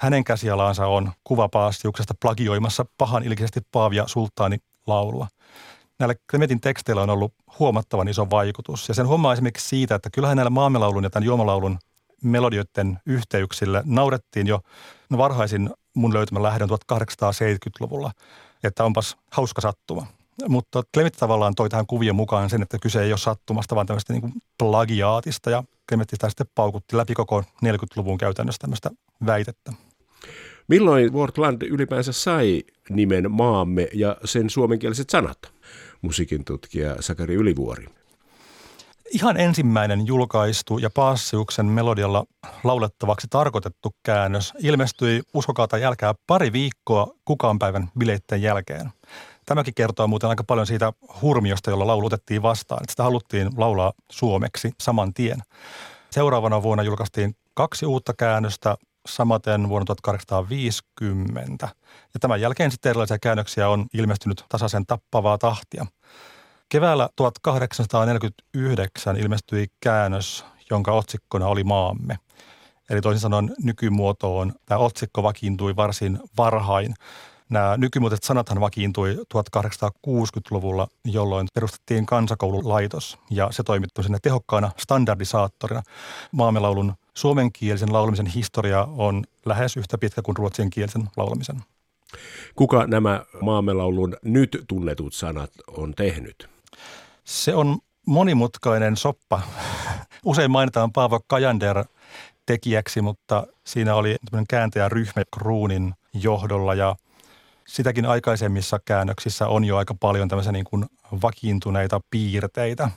Hänen 0.01 0.23
käsialaansa 0.23 0.87
on 0.87 1.11
kuva 1.23 1.49
Paastiuksesta 1.49 2.13
plagioimassa 2.21 2.85
pahan 2.97 3.23
ilkisesti 3.23 3.59
Paavia 3.71 4.07
Sultaani 4.07 4.57
laulua. 4.87 5.27
Näillä 5.99 6.15
Klemetin 6.31 6.61
teksteillä 6.61 7.01
on 7.01 7.09
ollut 7.09 7.33
huomattavan 7.59 8.07
iso 8.07 8.29
vaikutus. 8.29 8.87
Ja 8.89 8.95
sen 8.95 9.07
huomaa 9.07 9.33
esimerkiksi 9.33 9.67
siitä, 9.67 9.95
että 9.95 10.09
kyllähän 10.09 10.37
näillä 10.37 10.49
maamelaulun 10.49 11.03
ja 11.03 11.09
tämän 11.09 11.25
juomalaulun 11.25 11.79
melodioiden 12.23 12.99
yhteyksille 13.05 13.81
naurettiin 13.85 14.47
jo 14.47 14.59
varhaisin 15.17 15.69
mun 15.93 16.13
löytämän 16.13 16.43
lähdön 16.43 16.69
1870-luvulla, 16.69 18.11
että 18.63 18.83
onpas 18.83 19.17
hauska 19.31 19.61
sattuma. 19.61 20.07
Mutta 20.47 20.83
Klemetti 20.93 21.19
tavallaan 21.19 21.55
toi 21.55 21.69
tähän 21.69 21.87
kuvien 21.87 22.15
mukaan 22.15 22.49
sen, 22.49 22.61
että 22.61 22.79
kyse 22.79 23.03
ei 23.03 23.11
ole 23.11 23.17
sattumasta, 23.17 23.75
vaan 23.75 23.87
tämmöistä 23.87 24.13
niin 24.13 24.33
plagiaatista. 24.57 25.49
Ja 25.49 25.63
Klemetti 25.89 26.15
sitä 26.15 26.29
sitten 26.29 26.47
paukutti 26.55 26.97
läpi 26.97 27.13
koko 27.13 27.43
40-luvun 27.65 28.17
käytännössä 28.17 28.59
tämmöistä 28.59 28.89
väitettä. 29.25 29.73
Milloin 30.67 31.13
Wortland 31.13 31.61
ylipäänsä 31.61 32.11
sai 32.11 32.63
nimen 32.89 33.31
maamme 33.31 33.87
ja 33.93 34.17
sen 34.25 34.49
suomenkieliset 34.49 35.09
sanat? 35.09 35.37
Musiikin 36.01 36.45
tutkija 36.45 36.95
Sakari 36.99 37.35
Ylivuori. 37.35 37.85
Ihan 39.11 39.37
ensimmäinen 39.37 40.07
julkaistu 40.07 40.77
ja 40.77 40.89
Passiuksen 40.89 41.65
melodialla 41.65 42.25
laulettavaksi 42.63 43.27
tarkoitettu 43.29 43.95
käännös 44.03 44.53
ilmestyi 44.59 45.21
uskokaata 45.33 45.77
jälkää 45.77 46.13
pari 46.27 46.53
viikkoa 46.53 47.07
kukaan 47.25 47.59
päivän 47.59 47.89
bileitten 47.99 48.41
jälkeen. 48.41 48.89
Tämäkin 49.45 49.73
kertoo 49.73 50.07
muuten 50.07 50.29
aika 50.29 50.43
paljon 50.43 50.67
siitä 50.67 50.93
hurmiosta, 51.21 51.69
jolla 51.69 51.87
laulu 51.87 52.05
otettiin 52.05 52.41
vastaan. 52.41 52.85
Sitä 52.89 53.03
haluttiin 53.03 53.49
laulaa 53.57 53.93
suomeksi 54.11 54.71
saman 54.81 55.13
tien. 55.13 55.41
Seuraavana 56.11 56.63
vuonna 56.63 56.83
julkaistiin 56.83 57.35
kaksi 57.53 57.85
uutta 57.85 58.13
käännöstä, 58.13 58.77
samaten 59.07 59.69
vuonna 59.69 59.85
1850. 59.85 61.69
Ja 62.13 62.19
tämän 62.19 62.41
jälkeen 62.41 62.71
sitten 62.71 62.89
erilaisia 62.89 63.19
käännöksiä 63.19 63.69
on 63.69 63.85
ilmestynyt 63.93 64.45
tasaisen 64.49 64.85
tappavaa 64.85 65.37
tahtia. 65.37 65.85
Keväällä 66.69 67.09
1849 67.15 69.17
ilmestyi 69.17 69.67
käännös, 69.79 70.45
jonka 70.69 70.91
otsikkona 70.91 71.47
oli 71.47 71.63
Maamme. 71.63 72.19
Eli 72.89 73.01
toisin 73.01 73.21
sanoen 73.21 73.53
nykymuotoon 73.63 74.53
tämä 74.65 74.79
otsikko 74.79 75.23
vakiintui 75.23 75.75
varsin 75.75 76.19
varhain. 76.37 76.93
Nämä 77.51 77.77
nykymuotoiset 77.77 78.23
sanathan 78.23 78.59
vakiintui 78.59 79.17
1860-luvulla, 79.33 80.87
jolloin 81.05 81.47
perustettiin 81.53 82.05
kansakoululaitos 82.05 83.17
ja 83.29 83.47
se 83.51 83.63
toimittui 83.63 84.03
sinne 84.03 84.17
tehokkaana 84.21 84.71
standardisaattorina. 84.77 85.81
Maamelaulun 86.31 86.93
suomenkielisen 87.13 87.93
laulamisen 87.93 88.25
historia 88.25 88.87
on 88.97 89.23
lähes 89.45 89.77
yhtä 89.77 89.97
pitkä 89.97 90.21
kuin 90.21 90.37
ruotsinkielisen 90.37 91.09
laulamisen. 91.17 91.63
Kuka 92.55 92.87
nämä 92.87 93.25
maamelaulun 93.41 94.15
nyt 94.23 94.63
tunnetut 94.67 95.13
sanat 95.13 95.51
on 95.67 95.93
tehnyt? 95.93 96.49
Se 97.23 97.55
on 97.55 97.79
monimutkainen 98.07 98.97
soppa. 98.97 99.41
Usein 100.25 100.51
mainitaan 100.51 100.91
Paavo 100.91 101.19
Kajander 101.27 101.85
tekijäksi, 102.45 103.01
mutta 103.01 103.47
siinä 103.65 103.95
oli 103.95 104.15
kääntäjän 104.49 104.91
ryhmä 104.91 105.23
Kruunin 105.33 105.93
johdolla 106.13 106.73
ja 106.73 106.95
sitäkin 107.71 108.05
aikaisemmissa 108.05 108.79
käännöksissä 108.85 109.47
on 109.47 109.65
jo 109.65 109.77
aika 109.77 109.95
paljon 109.99 110.27
tämmöisiä 110.27 110.51
niin 110.51 110.65
kuin 110.65 110.85
vakiintuneita 111.21 111.99
piirteitä. 112.11 112.91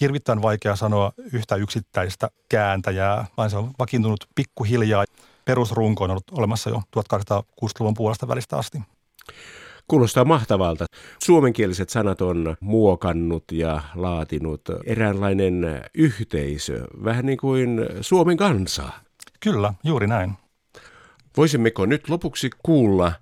Hirvittävän 0.00 0.42
vaikea 0.42 0.76
sanoa 0.76 1.12
yhtä 1.32 1.56
yksittäistä 1.56 2.30
kääntäjää, 2.48 3.26
vaan 3.36 3.50
se 3.50 3.56
on 3.56 3.70
vakiintunut 3.78 4.28
pikkuhiljaa. 4.34 5.04
Perusrunko 5.44 6.04
on 6.04 6.10
ollut 6.10 6.30
olemassa 6.32 6.70
jo 6.70 6.82
1860-luvun 6.96 7.94
puolesta 7.94 8.28
välistä 8.28 8.56
asti. 8.56 8.78
Kuulostaa 9.88 10.24
mahtavalta. 10.24 10.86
Suomenkieliset 11.24 11.90
sanat 11.90 12.20
on 12.20 12.56
muokannut 12.60 13.44
ja 13.52 13.80
laatinut 13.94 14.60
eräänlainen 14.86 15.84
yhteisö, 15.94 16.84
vähän 17.04 17.26
niin 17.26 17.38
kuin 17.38 17.80
Suomen 18.00 18.36
kansa. 18.36 18.88
Kyllä, 19.40 19.74
juuri 19.84 20.06
näin. 20.06 20.32
Voisimmeko 21.36 21.86
nyt 21.86 22.08
lopuksi 22.08 22.50
kuulla 22.62 23.12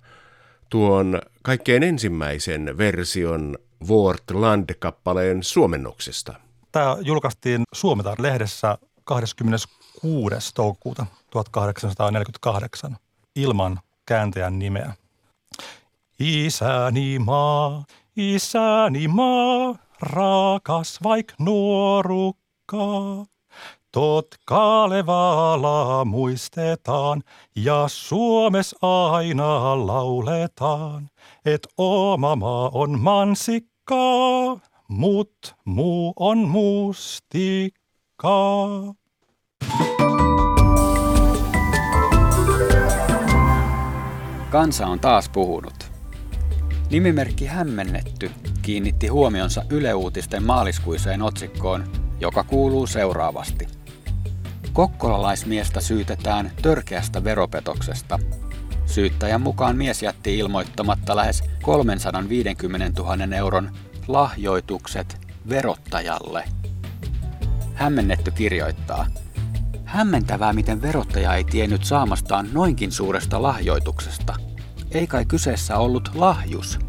tuon 0.69 1.21
kaikkein 1.43 1.83
ensimmäisen 1.83 2.77
version 2.77 3.57
Vort 3.87 4.23
Land-kappaleen 4.31 5.43
suomennoksesta? 5.43 6.33
Tämä 6.71 6.97
julkaistiin 7.01 7.63
Suometar-lehdessä 7.75 8.77
26. 9.03 10.35
toukokuuta 10.55 11.05
1848 11.31 12.97
ilman 13.35 13.79
kääntäjän 14.05 14.59
nimeä. 14.59 14.93
Isäni 16.19 17.19
maa, 17.19 17.83
isäni 18.15 19.07
maa, 19.07 19.75
rakas 20.01 20.99
vaik 21.03 21.33
nuorukkaa. 21.39 23.25
Tot 23.97 24.27
Kalevala 24.45 26.05
muistetaan 26.05 27.21
ja 27.55 27.87
Suomes 27.87 28.75
aina 28.81 29.87
lauletaan, 29.87 31.09
et 31.45 31.67
oma 31.77 32.35
maa 32.35 32.69
on 32.73 32.99
mansikkaa, 32.99 34.59
mut 34.87 35.55
muu 35.65 36.13
on 36.19 36.37
mustikkaa. 36.37 37.73
Kansa 44.49 44.87
on 44.87 44.99
taas 44.99 45.29
puhunut. 45.29 45.91
Nimimerkki 46.89 47.45
Hämmennetty 47.45 48.31
kiinnitti 48.61 49.07
huomionsa 49.07 49.63
Yle 49.69 49.93
Uutisten 49.93 50.43
maaliskuiseen 50.43 51.21
otsikkoon, 51.21 51.83
joka 52.19 52.43
kuuluu 52.43 52.87
seuraavasti. 52.87 53.76
Kokkolalaismiestä 54.77 55.81
syytetään 55.81 56.51
törkeästä 56.61 57.23
veropetoksesta. 57.23 58.19
Syyttäjän 58.85 59.41
mukaan 59.41 59.77
mies 59.77 60.03
jätti 60.03 60.37
ilmoittamatta 60.37 61.15
lähes 61.15 61.43
350 61.61 63.01
000 63.01 63.35
euron 63.35 63.71
lahjoitukset 64.07 65.27
verottajalle. 65.49 66.43
Hämmennetty 67.73 68.31
kirjoittaa. 68.31 69.07
Hämmentävää, 69.85 70.53
miten 70.53 70.81
verottaja 70.81 71.35
ei 71.35 71.43
tiennyt 71.43 71.83
saamastaan 71.83 72.49
noinkin 72.53 72.91
suuresta 72.91 73.41
lahjoituksesta. 73.41 74.35
Ei 74.91 75.07
kai 75.07 75.25
kyseessä 75.25 75.77
ollut 75.77 76.11
lahjus. 76.15 76.79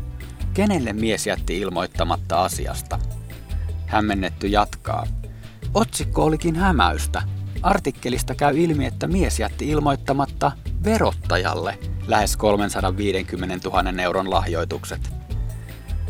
Kenelle 0.54 0.92
mies 0.92 1.26
jätti 1.26 1.58
ilmoittamatta 1.60 2.44
asiasta? 2.44 2.98
Hämmennetty 3.86 4.46
jatkaa. 4.46 5.06
Otsikko 5.74 6.24
olikin 6.24 6.56
hämäystä. 6.56 7.37
Artikkelista 7.62 8.34
käy 8.34 8.58
ilmi, 8.58 8.86
että 8.86 9.06
mies 9.06 9.40
jätti 9.40 9.68
ilmoittamatta 9.68 10.52
verottajalle 10.84 11.78
lähes 12.06 12.36
350 12.36 13.68
000 13.68 14.02
euron 14.02 14.30
lahjoitukset. 14.30 15.10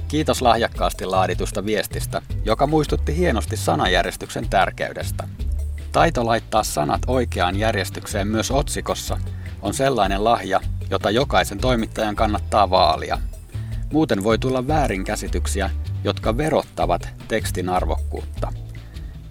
Kiitos 0.08 0.42
lahjakkaasti 0.42 1.06
laaditusta 1.06 1.64
viestistä, 1.64 2.22
joka 2.44 2.66
muistutti 2.66 3.16
hienosti 3.16 3.56
sanajärjestyksen 3.56 4.48
tärkeydestä. 4.48 5.28
Taito 5.92 6.26
laittaa 6.26 6.62
sanat 6.62 7.00
oikeaan 7.06 7.58
järjestykseen 7.58 8.28
myös 8.28 8.50
otsikossa 8.50 9.18
on 9.62 9.74
sellainen 9.74 10.24
lahja, 10.24 10.60
jota 10.90 11.10
jokaisen 11.10 11.58
toimittajan 11.58 12.16
kannattaa 12.16 12.70
vaalia. 12.70 13.18
Muuten 13.92 14.24
voi 14.24 14.38
tulla 14.38 14.66
väärinkäsityksiä, 14.66 15.70
jotka 16.04 16.36
verottavat 16.36 17.08
tekstin 17.28 17.68
arvokkuutta. 17.68 18.52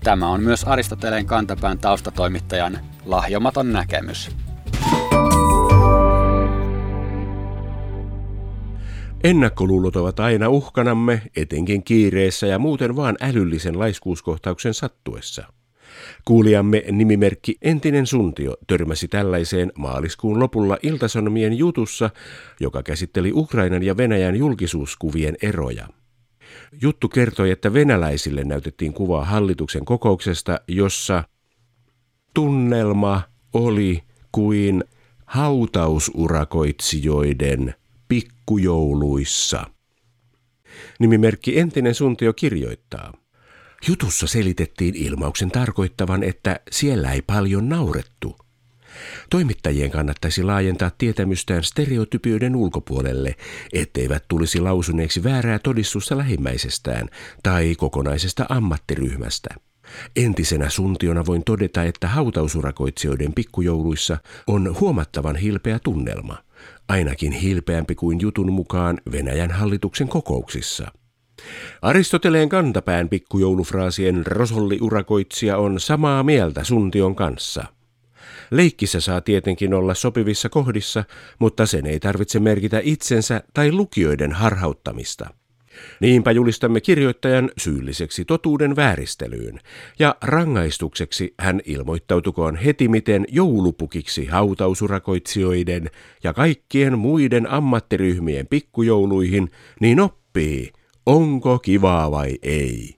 Tämä 0.04 0.30
on 0.30 0.42
myös 0.42 0.64
Aristoteleen 0.64 1.26
kantapään 1.26 1.80
taustatoimittajan 1.80 2.80
lahjomaton 3.06 3.74
näkemys. 3.74 4.32
Ennakkoluulot 9.24 9.96
ovat 9.96 10.20
aina 10.20 10.50
uhkanamme, 10.50 11.22
etenkin 11.36 11.84
kiireessä 11.84 12.48
ja 12.48 12.60
muuten 12.60 12.96
vaan 12.96 13.18
älyllisen 13.22 13.80
laiskuuskohtauksen 13.80 14.74
sattuessa. 14.74 15.44
Kuulijamme 16.26 16.84
nimimerkki 16.92 17.58
Entinen 17.62 18.06
Suntio 18.08 18.56
törmäsi 18.68 19.08
tällaiseen 19.08 19.72
maaliskuun 19.78 20.40
lopulla 20.40 20.78
Iltasanomien 20.84 21.58
jutussa, 21.58 22.10
joka 22.60 22.84
käsitteli 22.84 23.32
Ukrainan 23.34 23.84
ja 23.84 23.98
Venäjän 23.98 24.36
julkisuuskuvien 24.36 25.36
eroja. 25.42 25.88
Juttu 26.82 27.10
kertoi, 27.10 27.52
että 27.52 27.74
venäläisille 27.74 28.44
näytettiin 28.44 28.94
kuvaa 28.94 29.26
hallituksen 29.26 29.86
kokouksesta, 29.86 30.60
jossa 30.68 31.24
tunnelma 32.34 33.22
oli 33.54 34.04
kuin 34.32 34.84
hautausurakoitsijoiden 35.26 37.76
pikkujouluissa. 38.08 39.68
Nimimerkki 41.00 41.60
Entinen 41.60 41.96
Suntio 41.96 42.34
kirjoittaa. 42.34 43.14
Jutussa 43.88 44.28
selitettiin 44.28 44.96
ilmauksen 44.96 45.52
tarkoittavan, 45.52 46.24
että 46.24 46.60
siellä 46.72 47.12
ei 47.12 47.22
paljon 47.22 47.70
naurettu. 47.70 48.47
Toimittajien 49.30 49.92
kannattaisi 49.92 50.44
laajentaa 50.44 50.92
tietämystään 50.98 51.64
stereotypioiden 51.64 52.56
ulkopuolelle, 52.56 53.36
etteivät 53.74 54.24
tulisi 54.28 54.60
lausuneeksi 54.60 55.24
väärää 55.24 55.60
todistusta 55.60 56.18
lähimmäisestään 56.18 57.10
tai 57.44 57.76
kokonaisesta 57.78 58.46
ammattiryhmästä. 58.50 59.50
Entisenä 60.16 60.70
suntiona 60.70 61.26
voin 61.26 61.44
todeta, 61.44 61.84
että 61.84 62.08
hautausurakoitsijoiden 62.08 63.34
pikkujouluissa 63.34 64.18
on 64.48 64.76
huomattavan 64.80 65.36
hilpeä 65.36 65.80
tunnelma, 65.80 66.38
ainakin 66.90 67.32
hilpeämpi 67.32 67.96
kuin 67.96 68.22
jutun 68.22 68.52
mukaan 68.52 68.98
Venäjän 69.12 69.52
hallituksen 69.52 70.08
kokouksissa. 70.08 70.92
Aristoteleen 71.82 72.50
kantapään 72.50 73.10
pikkujoulufraasien 73.10 74.26
rosolliurakoitsija 74.26 75.58
on 75.58 75.80
samaa 75.80 76.24
mieltä 76.24 76.64
suntion 76.64 77.16
kanssa. 77.16 77.66
Leikkissä 78.52 79.02
saa 79.02 79.22
tietenkin 79.22 79.74
olla 79.74 79.94
sopivissa 79.94 80.50
kohdissa, 80.50 81.04
mutta 81.40 81.66
sen 81.66 81.86
ei 81.86 82.00
tarvitse 82.00 82.40
merkitä 82.40 82.82
itsensä 82.84 83.44
tai 83.54 83.72
lukijoiden 83.72 84.32
harhauttamista. 84.32 85.30
Niinpä 86.00 86.32
julistamme 86.32 86.82
kirjoittajan 86.82 87.52
syylliseksi 87.58 88.26
totuuden 88.26 88.76
vääristelyyn, 88.76 89.60
ja 90.00 90.16
rangaistukseksi 90.22 91.34
hän 91.40 91.62
ilmoittautukoon 91.66 92.56
heti 92.56 92.88
miten 92.88 93.26
joulupukiksi 93.30 94.26
hautausurakoitsijoiden 94.26 95.90
ja 96.24 96.34
kaikkien 96.34 97.00
muiden 97.00 97.52
ammattiryhmien 97.52 98.48
pikkujouluihin, 98.48 99.52
niin 99.80 100.00
oppii, 100.00 100.72
onko 101.06 101.60
kivaa 101.60 102.12
vai 102.12 102.38
ei. 102.42 102.97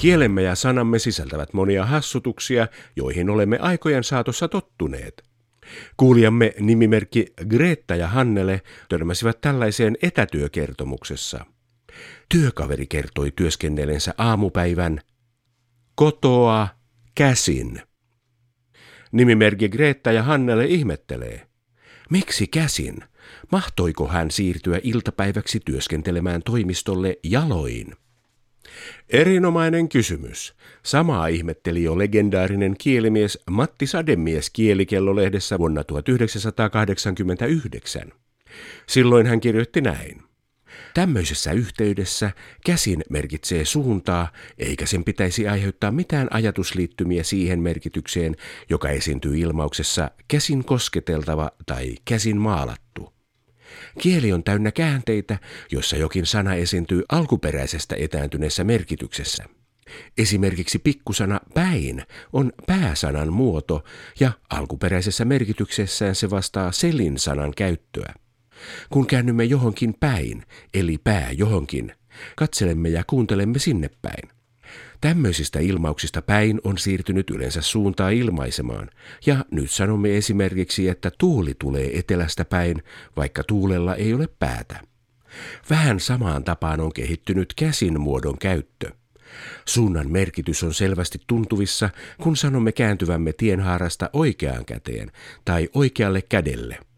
Kielemme 0.00 0.42
ja 0.42 0.54
sanamme 0.54 0.98
sisältävät 0.98 1.52
monia 1.52 1.86
hassutuksia, 1.86 2.68
joihin 2.96 3.30
olemme 3.30 3.58
aikojen 3.58 4.04
saatossa 4.04 4.48
tottuneet. 4.48 5.22
Kuulijamme 5.96 6.54
nimimerkki 6.60 7.26
Greta 7.48 7.96
ja 7.96 8.08
Hannele 8.08 8.62
törmäsivät 8.88 9.40
tällaiseen 9.40 9.96
etätyökertomuksessa. 10.02 11.46
Työkaveri 12.28 12.86
kertoi 12.86 13.32
työskennellensä 13.36 14.14
aamupäivän 14.18 15.00
kotoa 15.94 16.68
käsin. 17.14 17.82
Nimimerkki 19.12 19.68
Greta 19.68 20.12
ja 20.12 20.22
Hannele 20.22 20.64
ihmettelee. 20.64 21.46
Miksi 22.10 22.46
käsin? 22.46 22.96
Mahtoiko 23.52 24.08
hän 24.08 24.30
siirtyä 24.30 24.80
iltapäiväksi 24.82 25.60
työskentelemään 25.64 26.42
toimistolle 26.42 27.18
jaloin? 27.24 27.96
Erinomainen 29.08 29.88
kysymys. 29.88 30.54
Samaa 30.82 31.26
ihmetteli 31.26 31.82
jo 31.82 31.98
legendaarinen 31.98 32.74
kielimies 32.78 33.38
Matti 33.50 33.86
Sademies 33.86 34.50
kielikellolehdessä 34.50 35.58
vuonna 35.58 35.84
1989. 35.84 38.12
Silloin 38.86 39.26
hän 39.26 39.40
kirjoitti 39.40 39.80
näin. 39.80 40.22
Tämmöisessä 40.94 41.52
yhteydessä 41.52 42.30
käsin 42.66 43.04
merkitsee 43.10 43.64
suuntaa, 43.64 44.32
eikä 44.58 44.86
sen 44.86 45.04
pitäisi 45.04 45.48
aiheuttaa 45.48 45.90
mitään 45.90 46.28
ajatusliittymiä 46.30 47.22
siihen 47.22 47.60
merkitykseen, 47.60 48.36
joka 48.68 48.88
esiintyy 48.88 49.38
ilmauksessa 49.38 50.10
käsin 50.28 50.64
kosketeltava 50.64 51.50
tai 51.66 51.94
käsin 52.04 52.36
maalattu. 52.36 53.19
Kieli 53.98 54.32
on 54.32 54.44
täynnä 54.44 54.72
käänteitä, 54.72 55.38
joissa 55.70 55.96
jokin 55.96 56.26
sana 56.26 56.54
esiintyy 56.54 57.02
alkuperäisestä 57.08 57.96
etääntyneessä 57.98 58.64
merkityksessä. 58.64 59.44
Esimerkiksi 60.18 60.78
pikkusana 60.78 61.40
päin 61.54 62.02
on 62.32 62.52
pääsanan 62.66 63.32
muoto 63.32 63.84
ja 64.20 64.32
alkuperäisessä 64.50 65.24
merkityksessään 65.24 66.14
se 66.14 66.30
vastaa 66.30 66.72
selin 66.72 67.18
sanan 67.18 67.52
käyttöä. 67.56 68.14
Kun 68.90 69.06
käännymme 69.06 69.44
johonkin 69.44 69.94
päin, 70.00 70.42
eli 70.74 70.98
pää 71.04 71.32
johonkin, 71.32 71.92
katselemme 72.36 72.88
ja 72.88 73.04
kuuntelemme 73.06 73.58
sinne 73.58 73.90
päin. 74.02 74.39
Tämmöisistä 75.00 75.58
ilmauksista 75.58 76.22
päin 76.22 76.60
on 76.64 76.78
siirtynyt 76.78 77.30
yleensä 77.30 77.62
suuntaa 77.62 78.10
ilmaisemaan, 78.10 78.90
ja 79.26 79.44
nyt 79.50 79.70
sanomme 79.70 80.16
esimerkiksi, 80.16 80.88
että 80.88 81.10
tuuli 81.18 81.54
tulee 81.58 81.98
etelästä 81.98 82.44
päin, 82.44 82.82
vaikka 83.16 83.44
tuulella 83.44 83.94
ei 83.94 84.14
ole 84.14 84.28
päätä. 84.38 84.80
Vähän 85.70 86.00
samaan 86.00 86.44
tapaan 86.44 86.80
on 86.80 86.92
kehittynyt 86.92 87.54
käsin 87.56 88.00
muodon 88.00 88.38
käyttö. 88.38 88.90
Suunnan 89.66 90.10
merkitys 90.10 90.62
on 90.62 90.74
selvästi 90.74 91.18
tuntuvissa, 91.26 91.90
kun 92.22 92.36
sanomme 92.36 92.72
kääntyvämme 92.72 93.32
tienhaarasta 93.32 94.10
oikeaan 94.12 94.64
käteen 94.64 95.12
tai 95.44 95.68
oikealle 95.74 96.22
kädelle– 96.22 96.78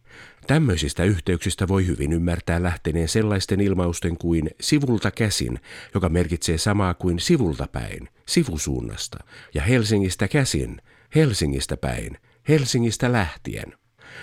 Tämmöisistä 0.46 1.04
yhteyksistä 1.04 1.68
voi 1.68 1.86
hyvin 1.86 2.12
ymmärtää 2.12 2.62
lähteneen 2.62 3.08
sellaisten 3.08 3.60
ilmausten 3.60 4.16
kuin 4.16 4.50
sivulta 4.60 5.10
käsin, 5.10 5.58
joka 5.94 6.08
merkitsee 6.08 6.58
samaa 6.58 6.94
kuin 6.94 7.20
sivulta 7.20 7.66
päin, 7.72 8.08
sivusuunnasta, 8.26 9.18
ja 9.54 9.62
Helsingistä 9.62 10.28
käsin, 10.28 10.82
Helsingistä 11.14 11.76
päin, 11.76 12.18
Helsingistä 12.48 13.12
lähtien. 13.12 13.72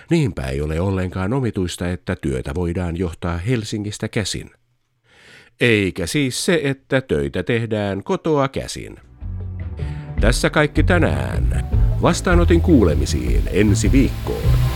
Niinpä 0.09 0.41
ei 0.41 0.61
ole 0.61 0.79
ollenkaan 0.79 1.33
omituista, 1.33 1.89
että 1.89 2.15
työtä 2.15 2.55
voidaan 2.55 2.97
johtaa 2.97 3.37
Helsingistä 3.37 4.07
käsin. 4.07 4.51
Eikä 5.61 6.07
siis 6.07 6.45
se, 6.45 6.61
että 6.63 7.01
töitä 7.01 7.43
tehdään 7.43 8.03
kotoa 8.03 8.47
käsin. 8.47 8.97
Tässä 10.21 10.49
kaikki 10.49 10.83
tänään. 10.83 11.69
Vastaanotin 12.01 12.61
kuulemisiin 12.61 13.41
ensi 13.51 13.91
viikkoon. 13.91 14.68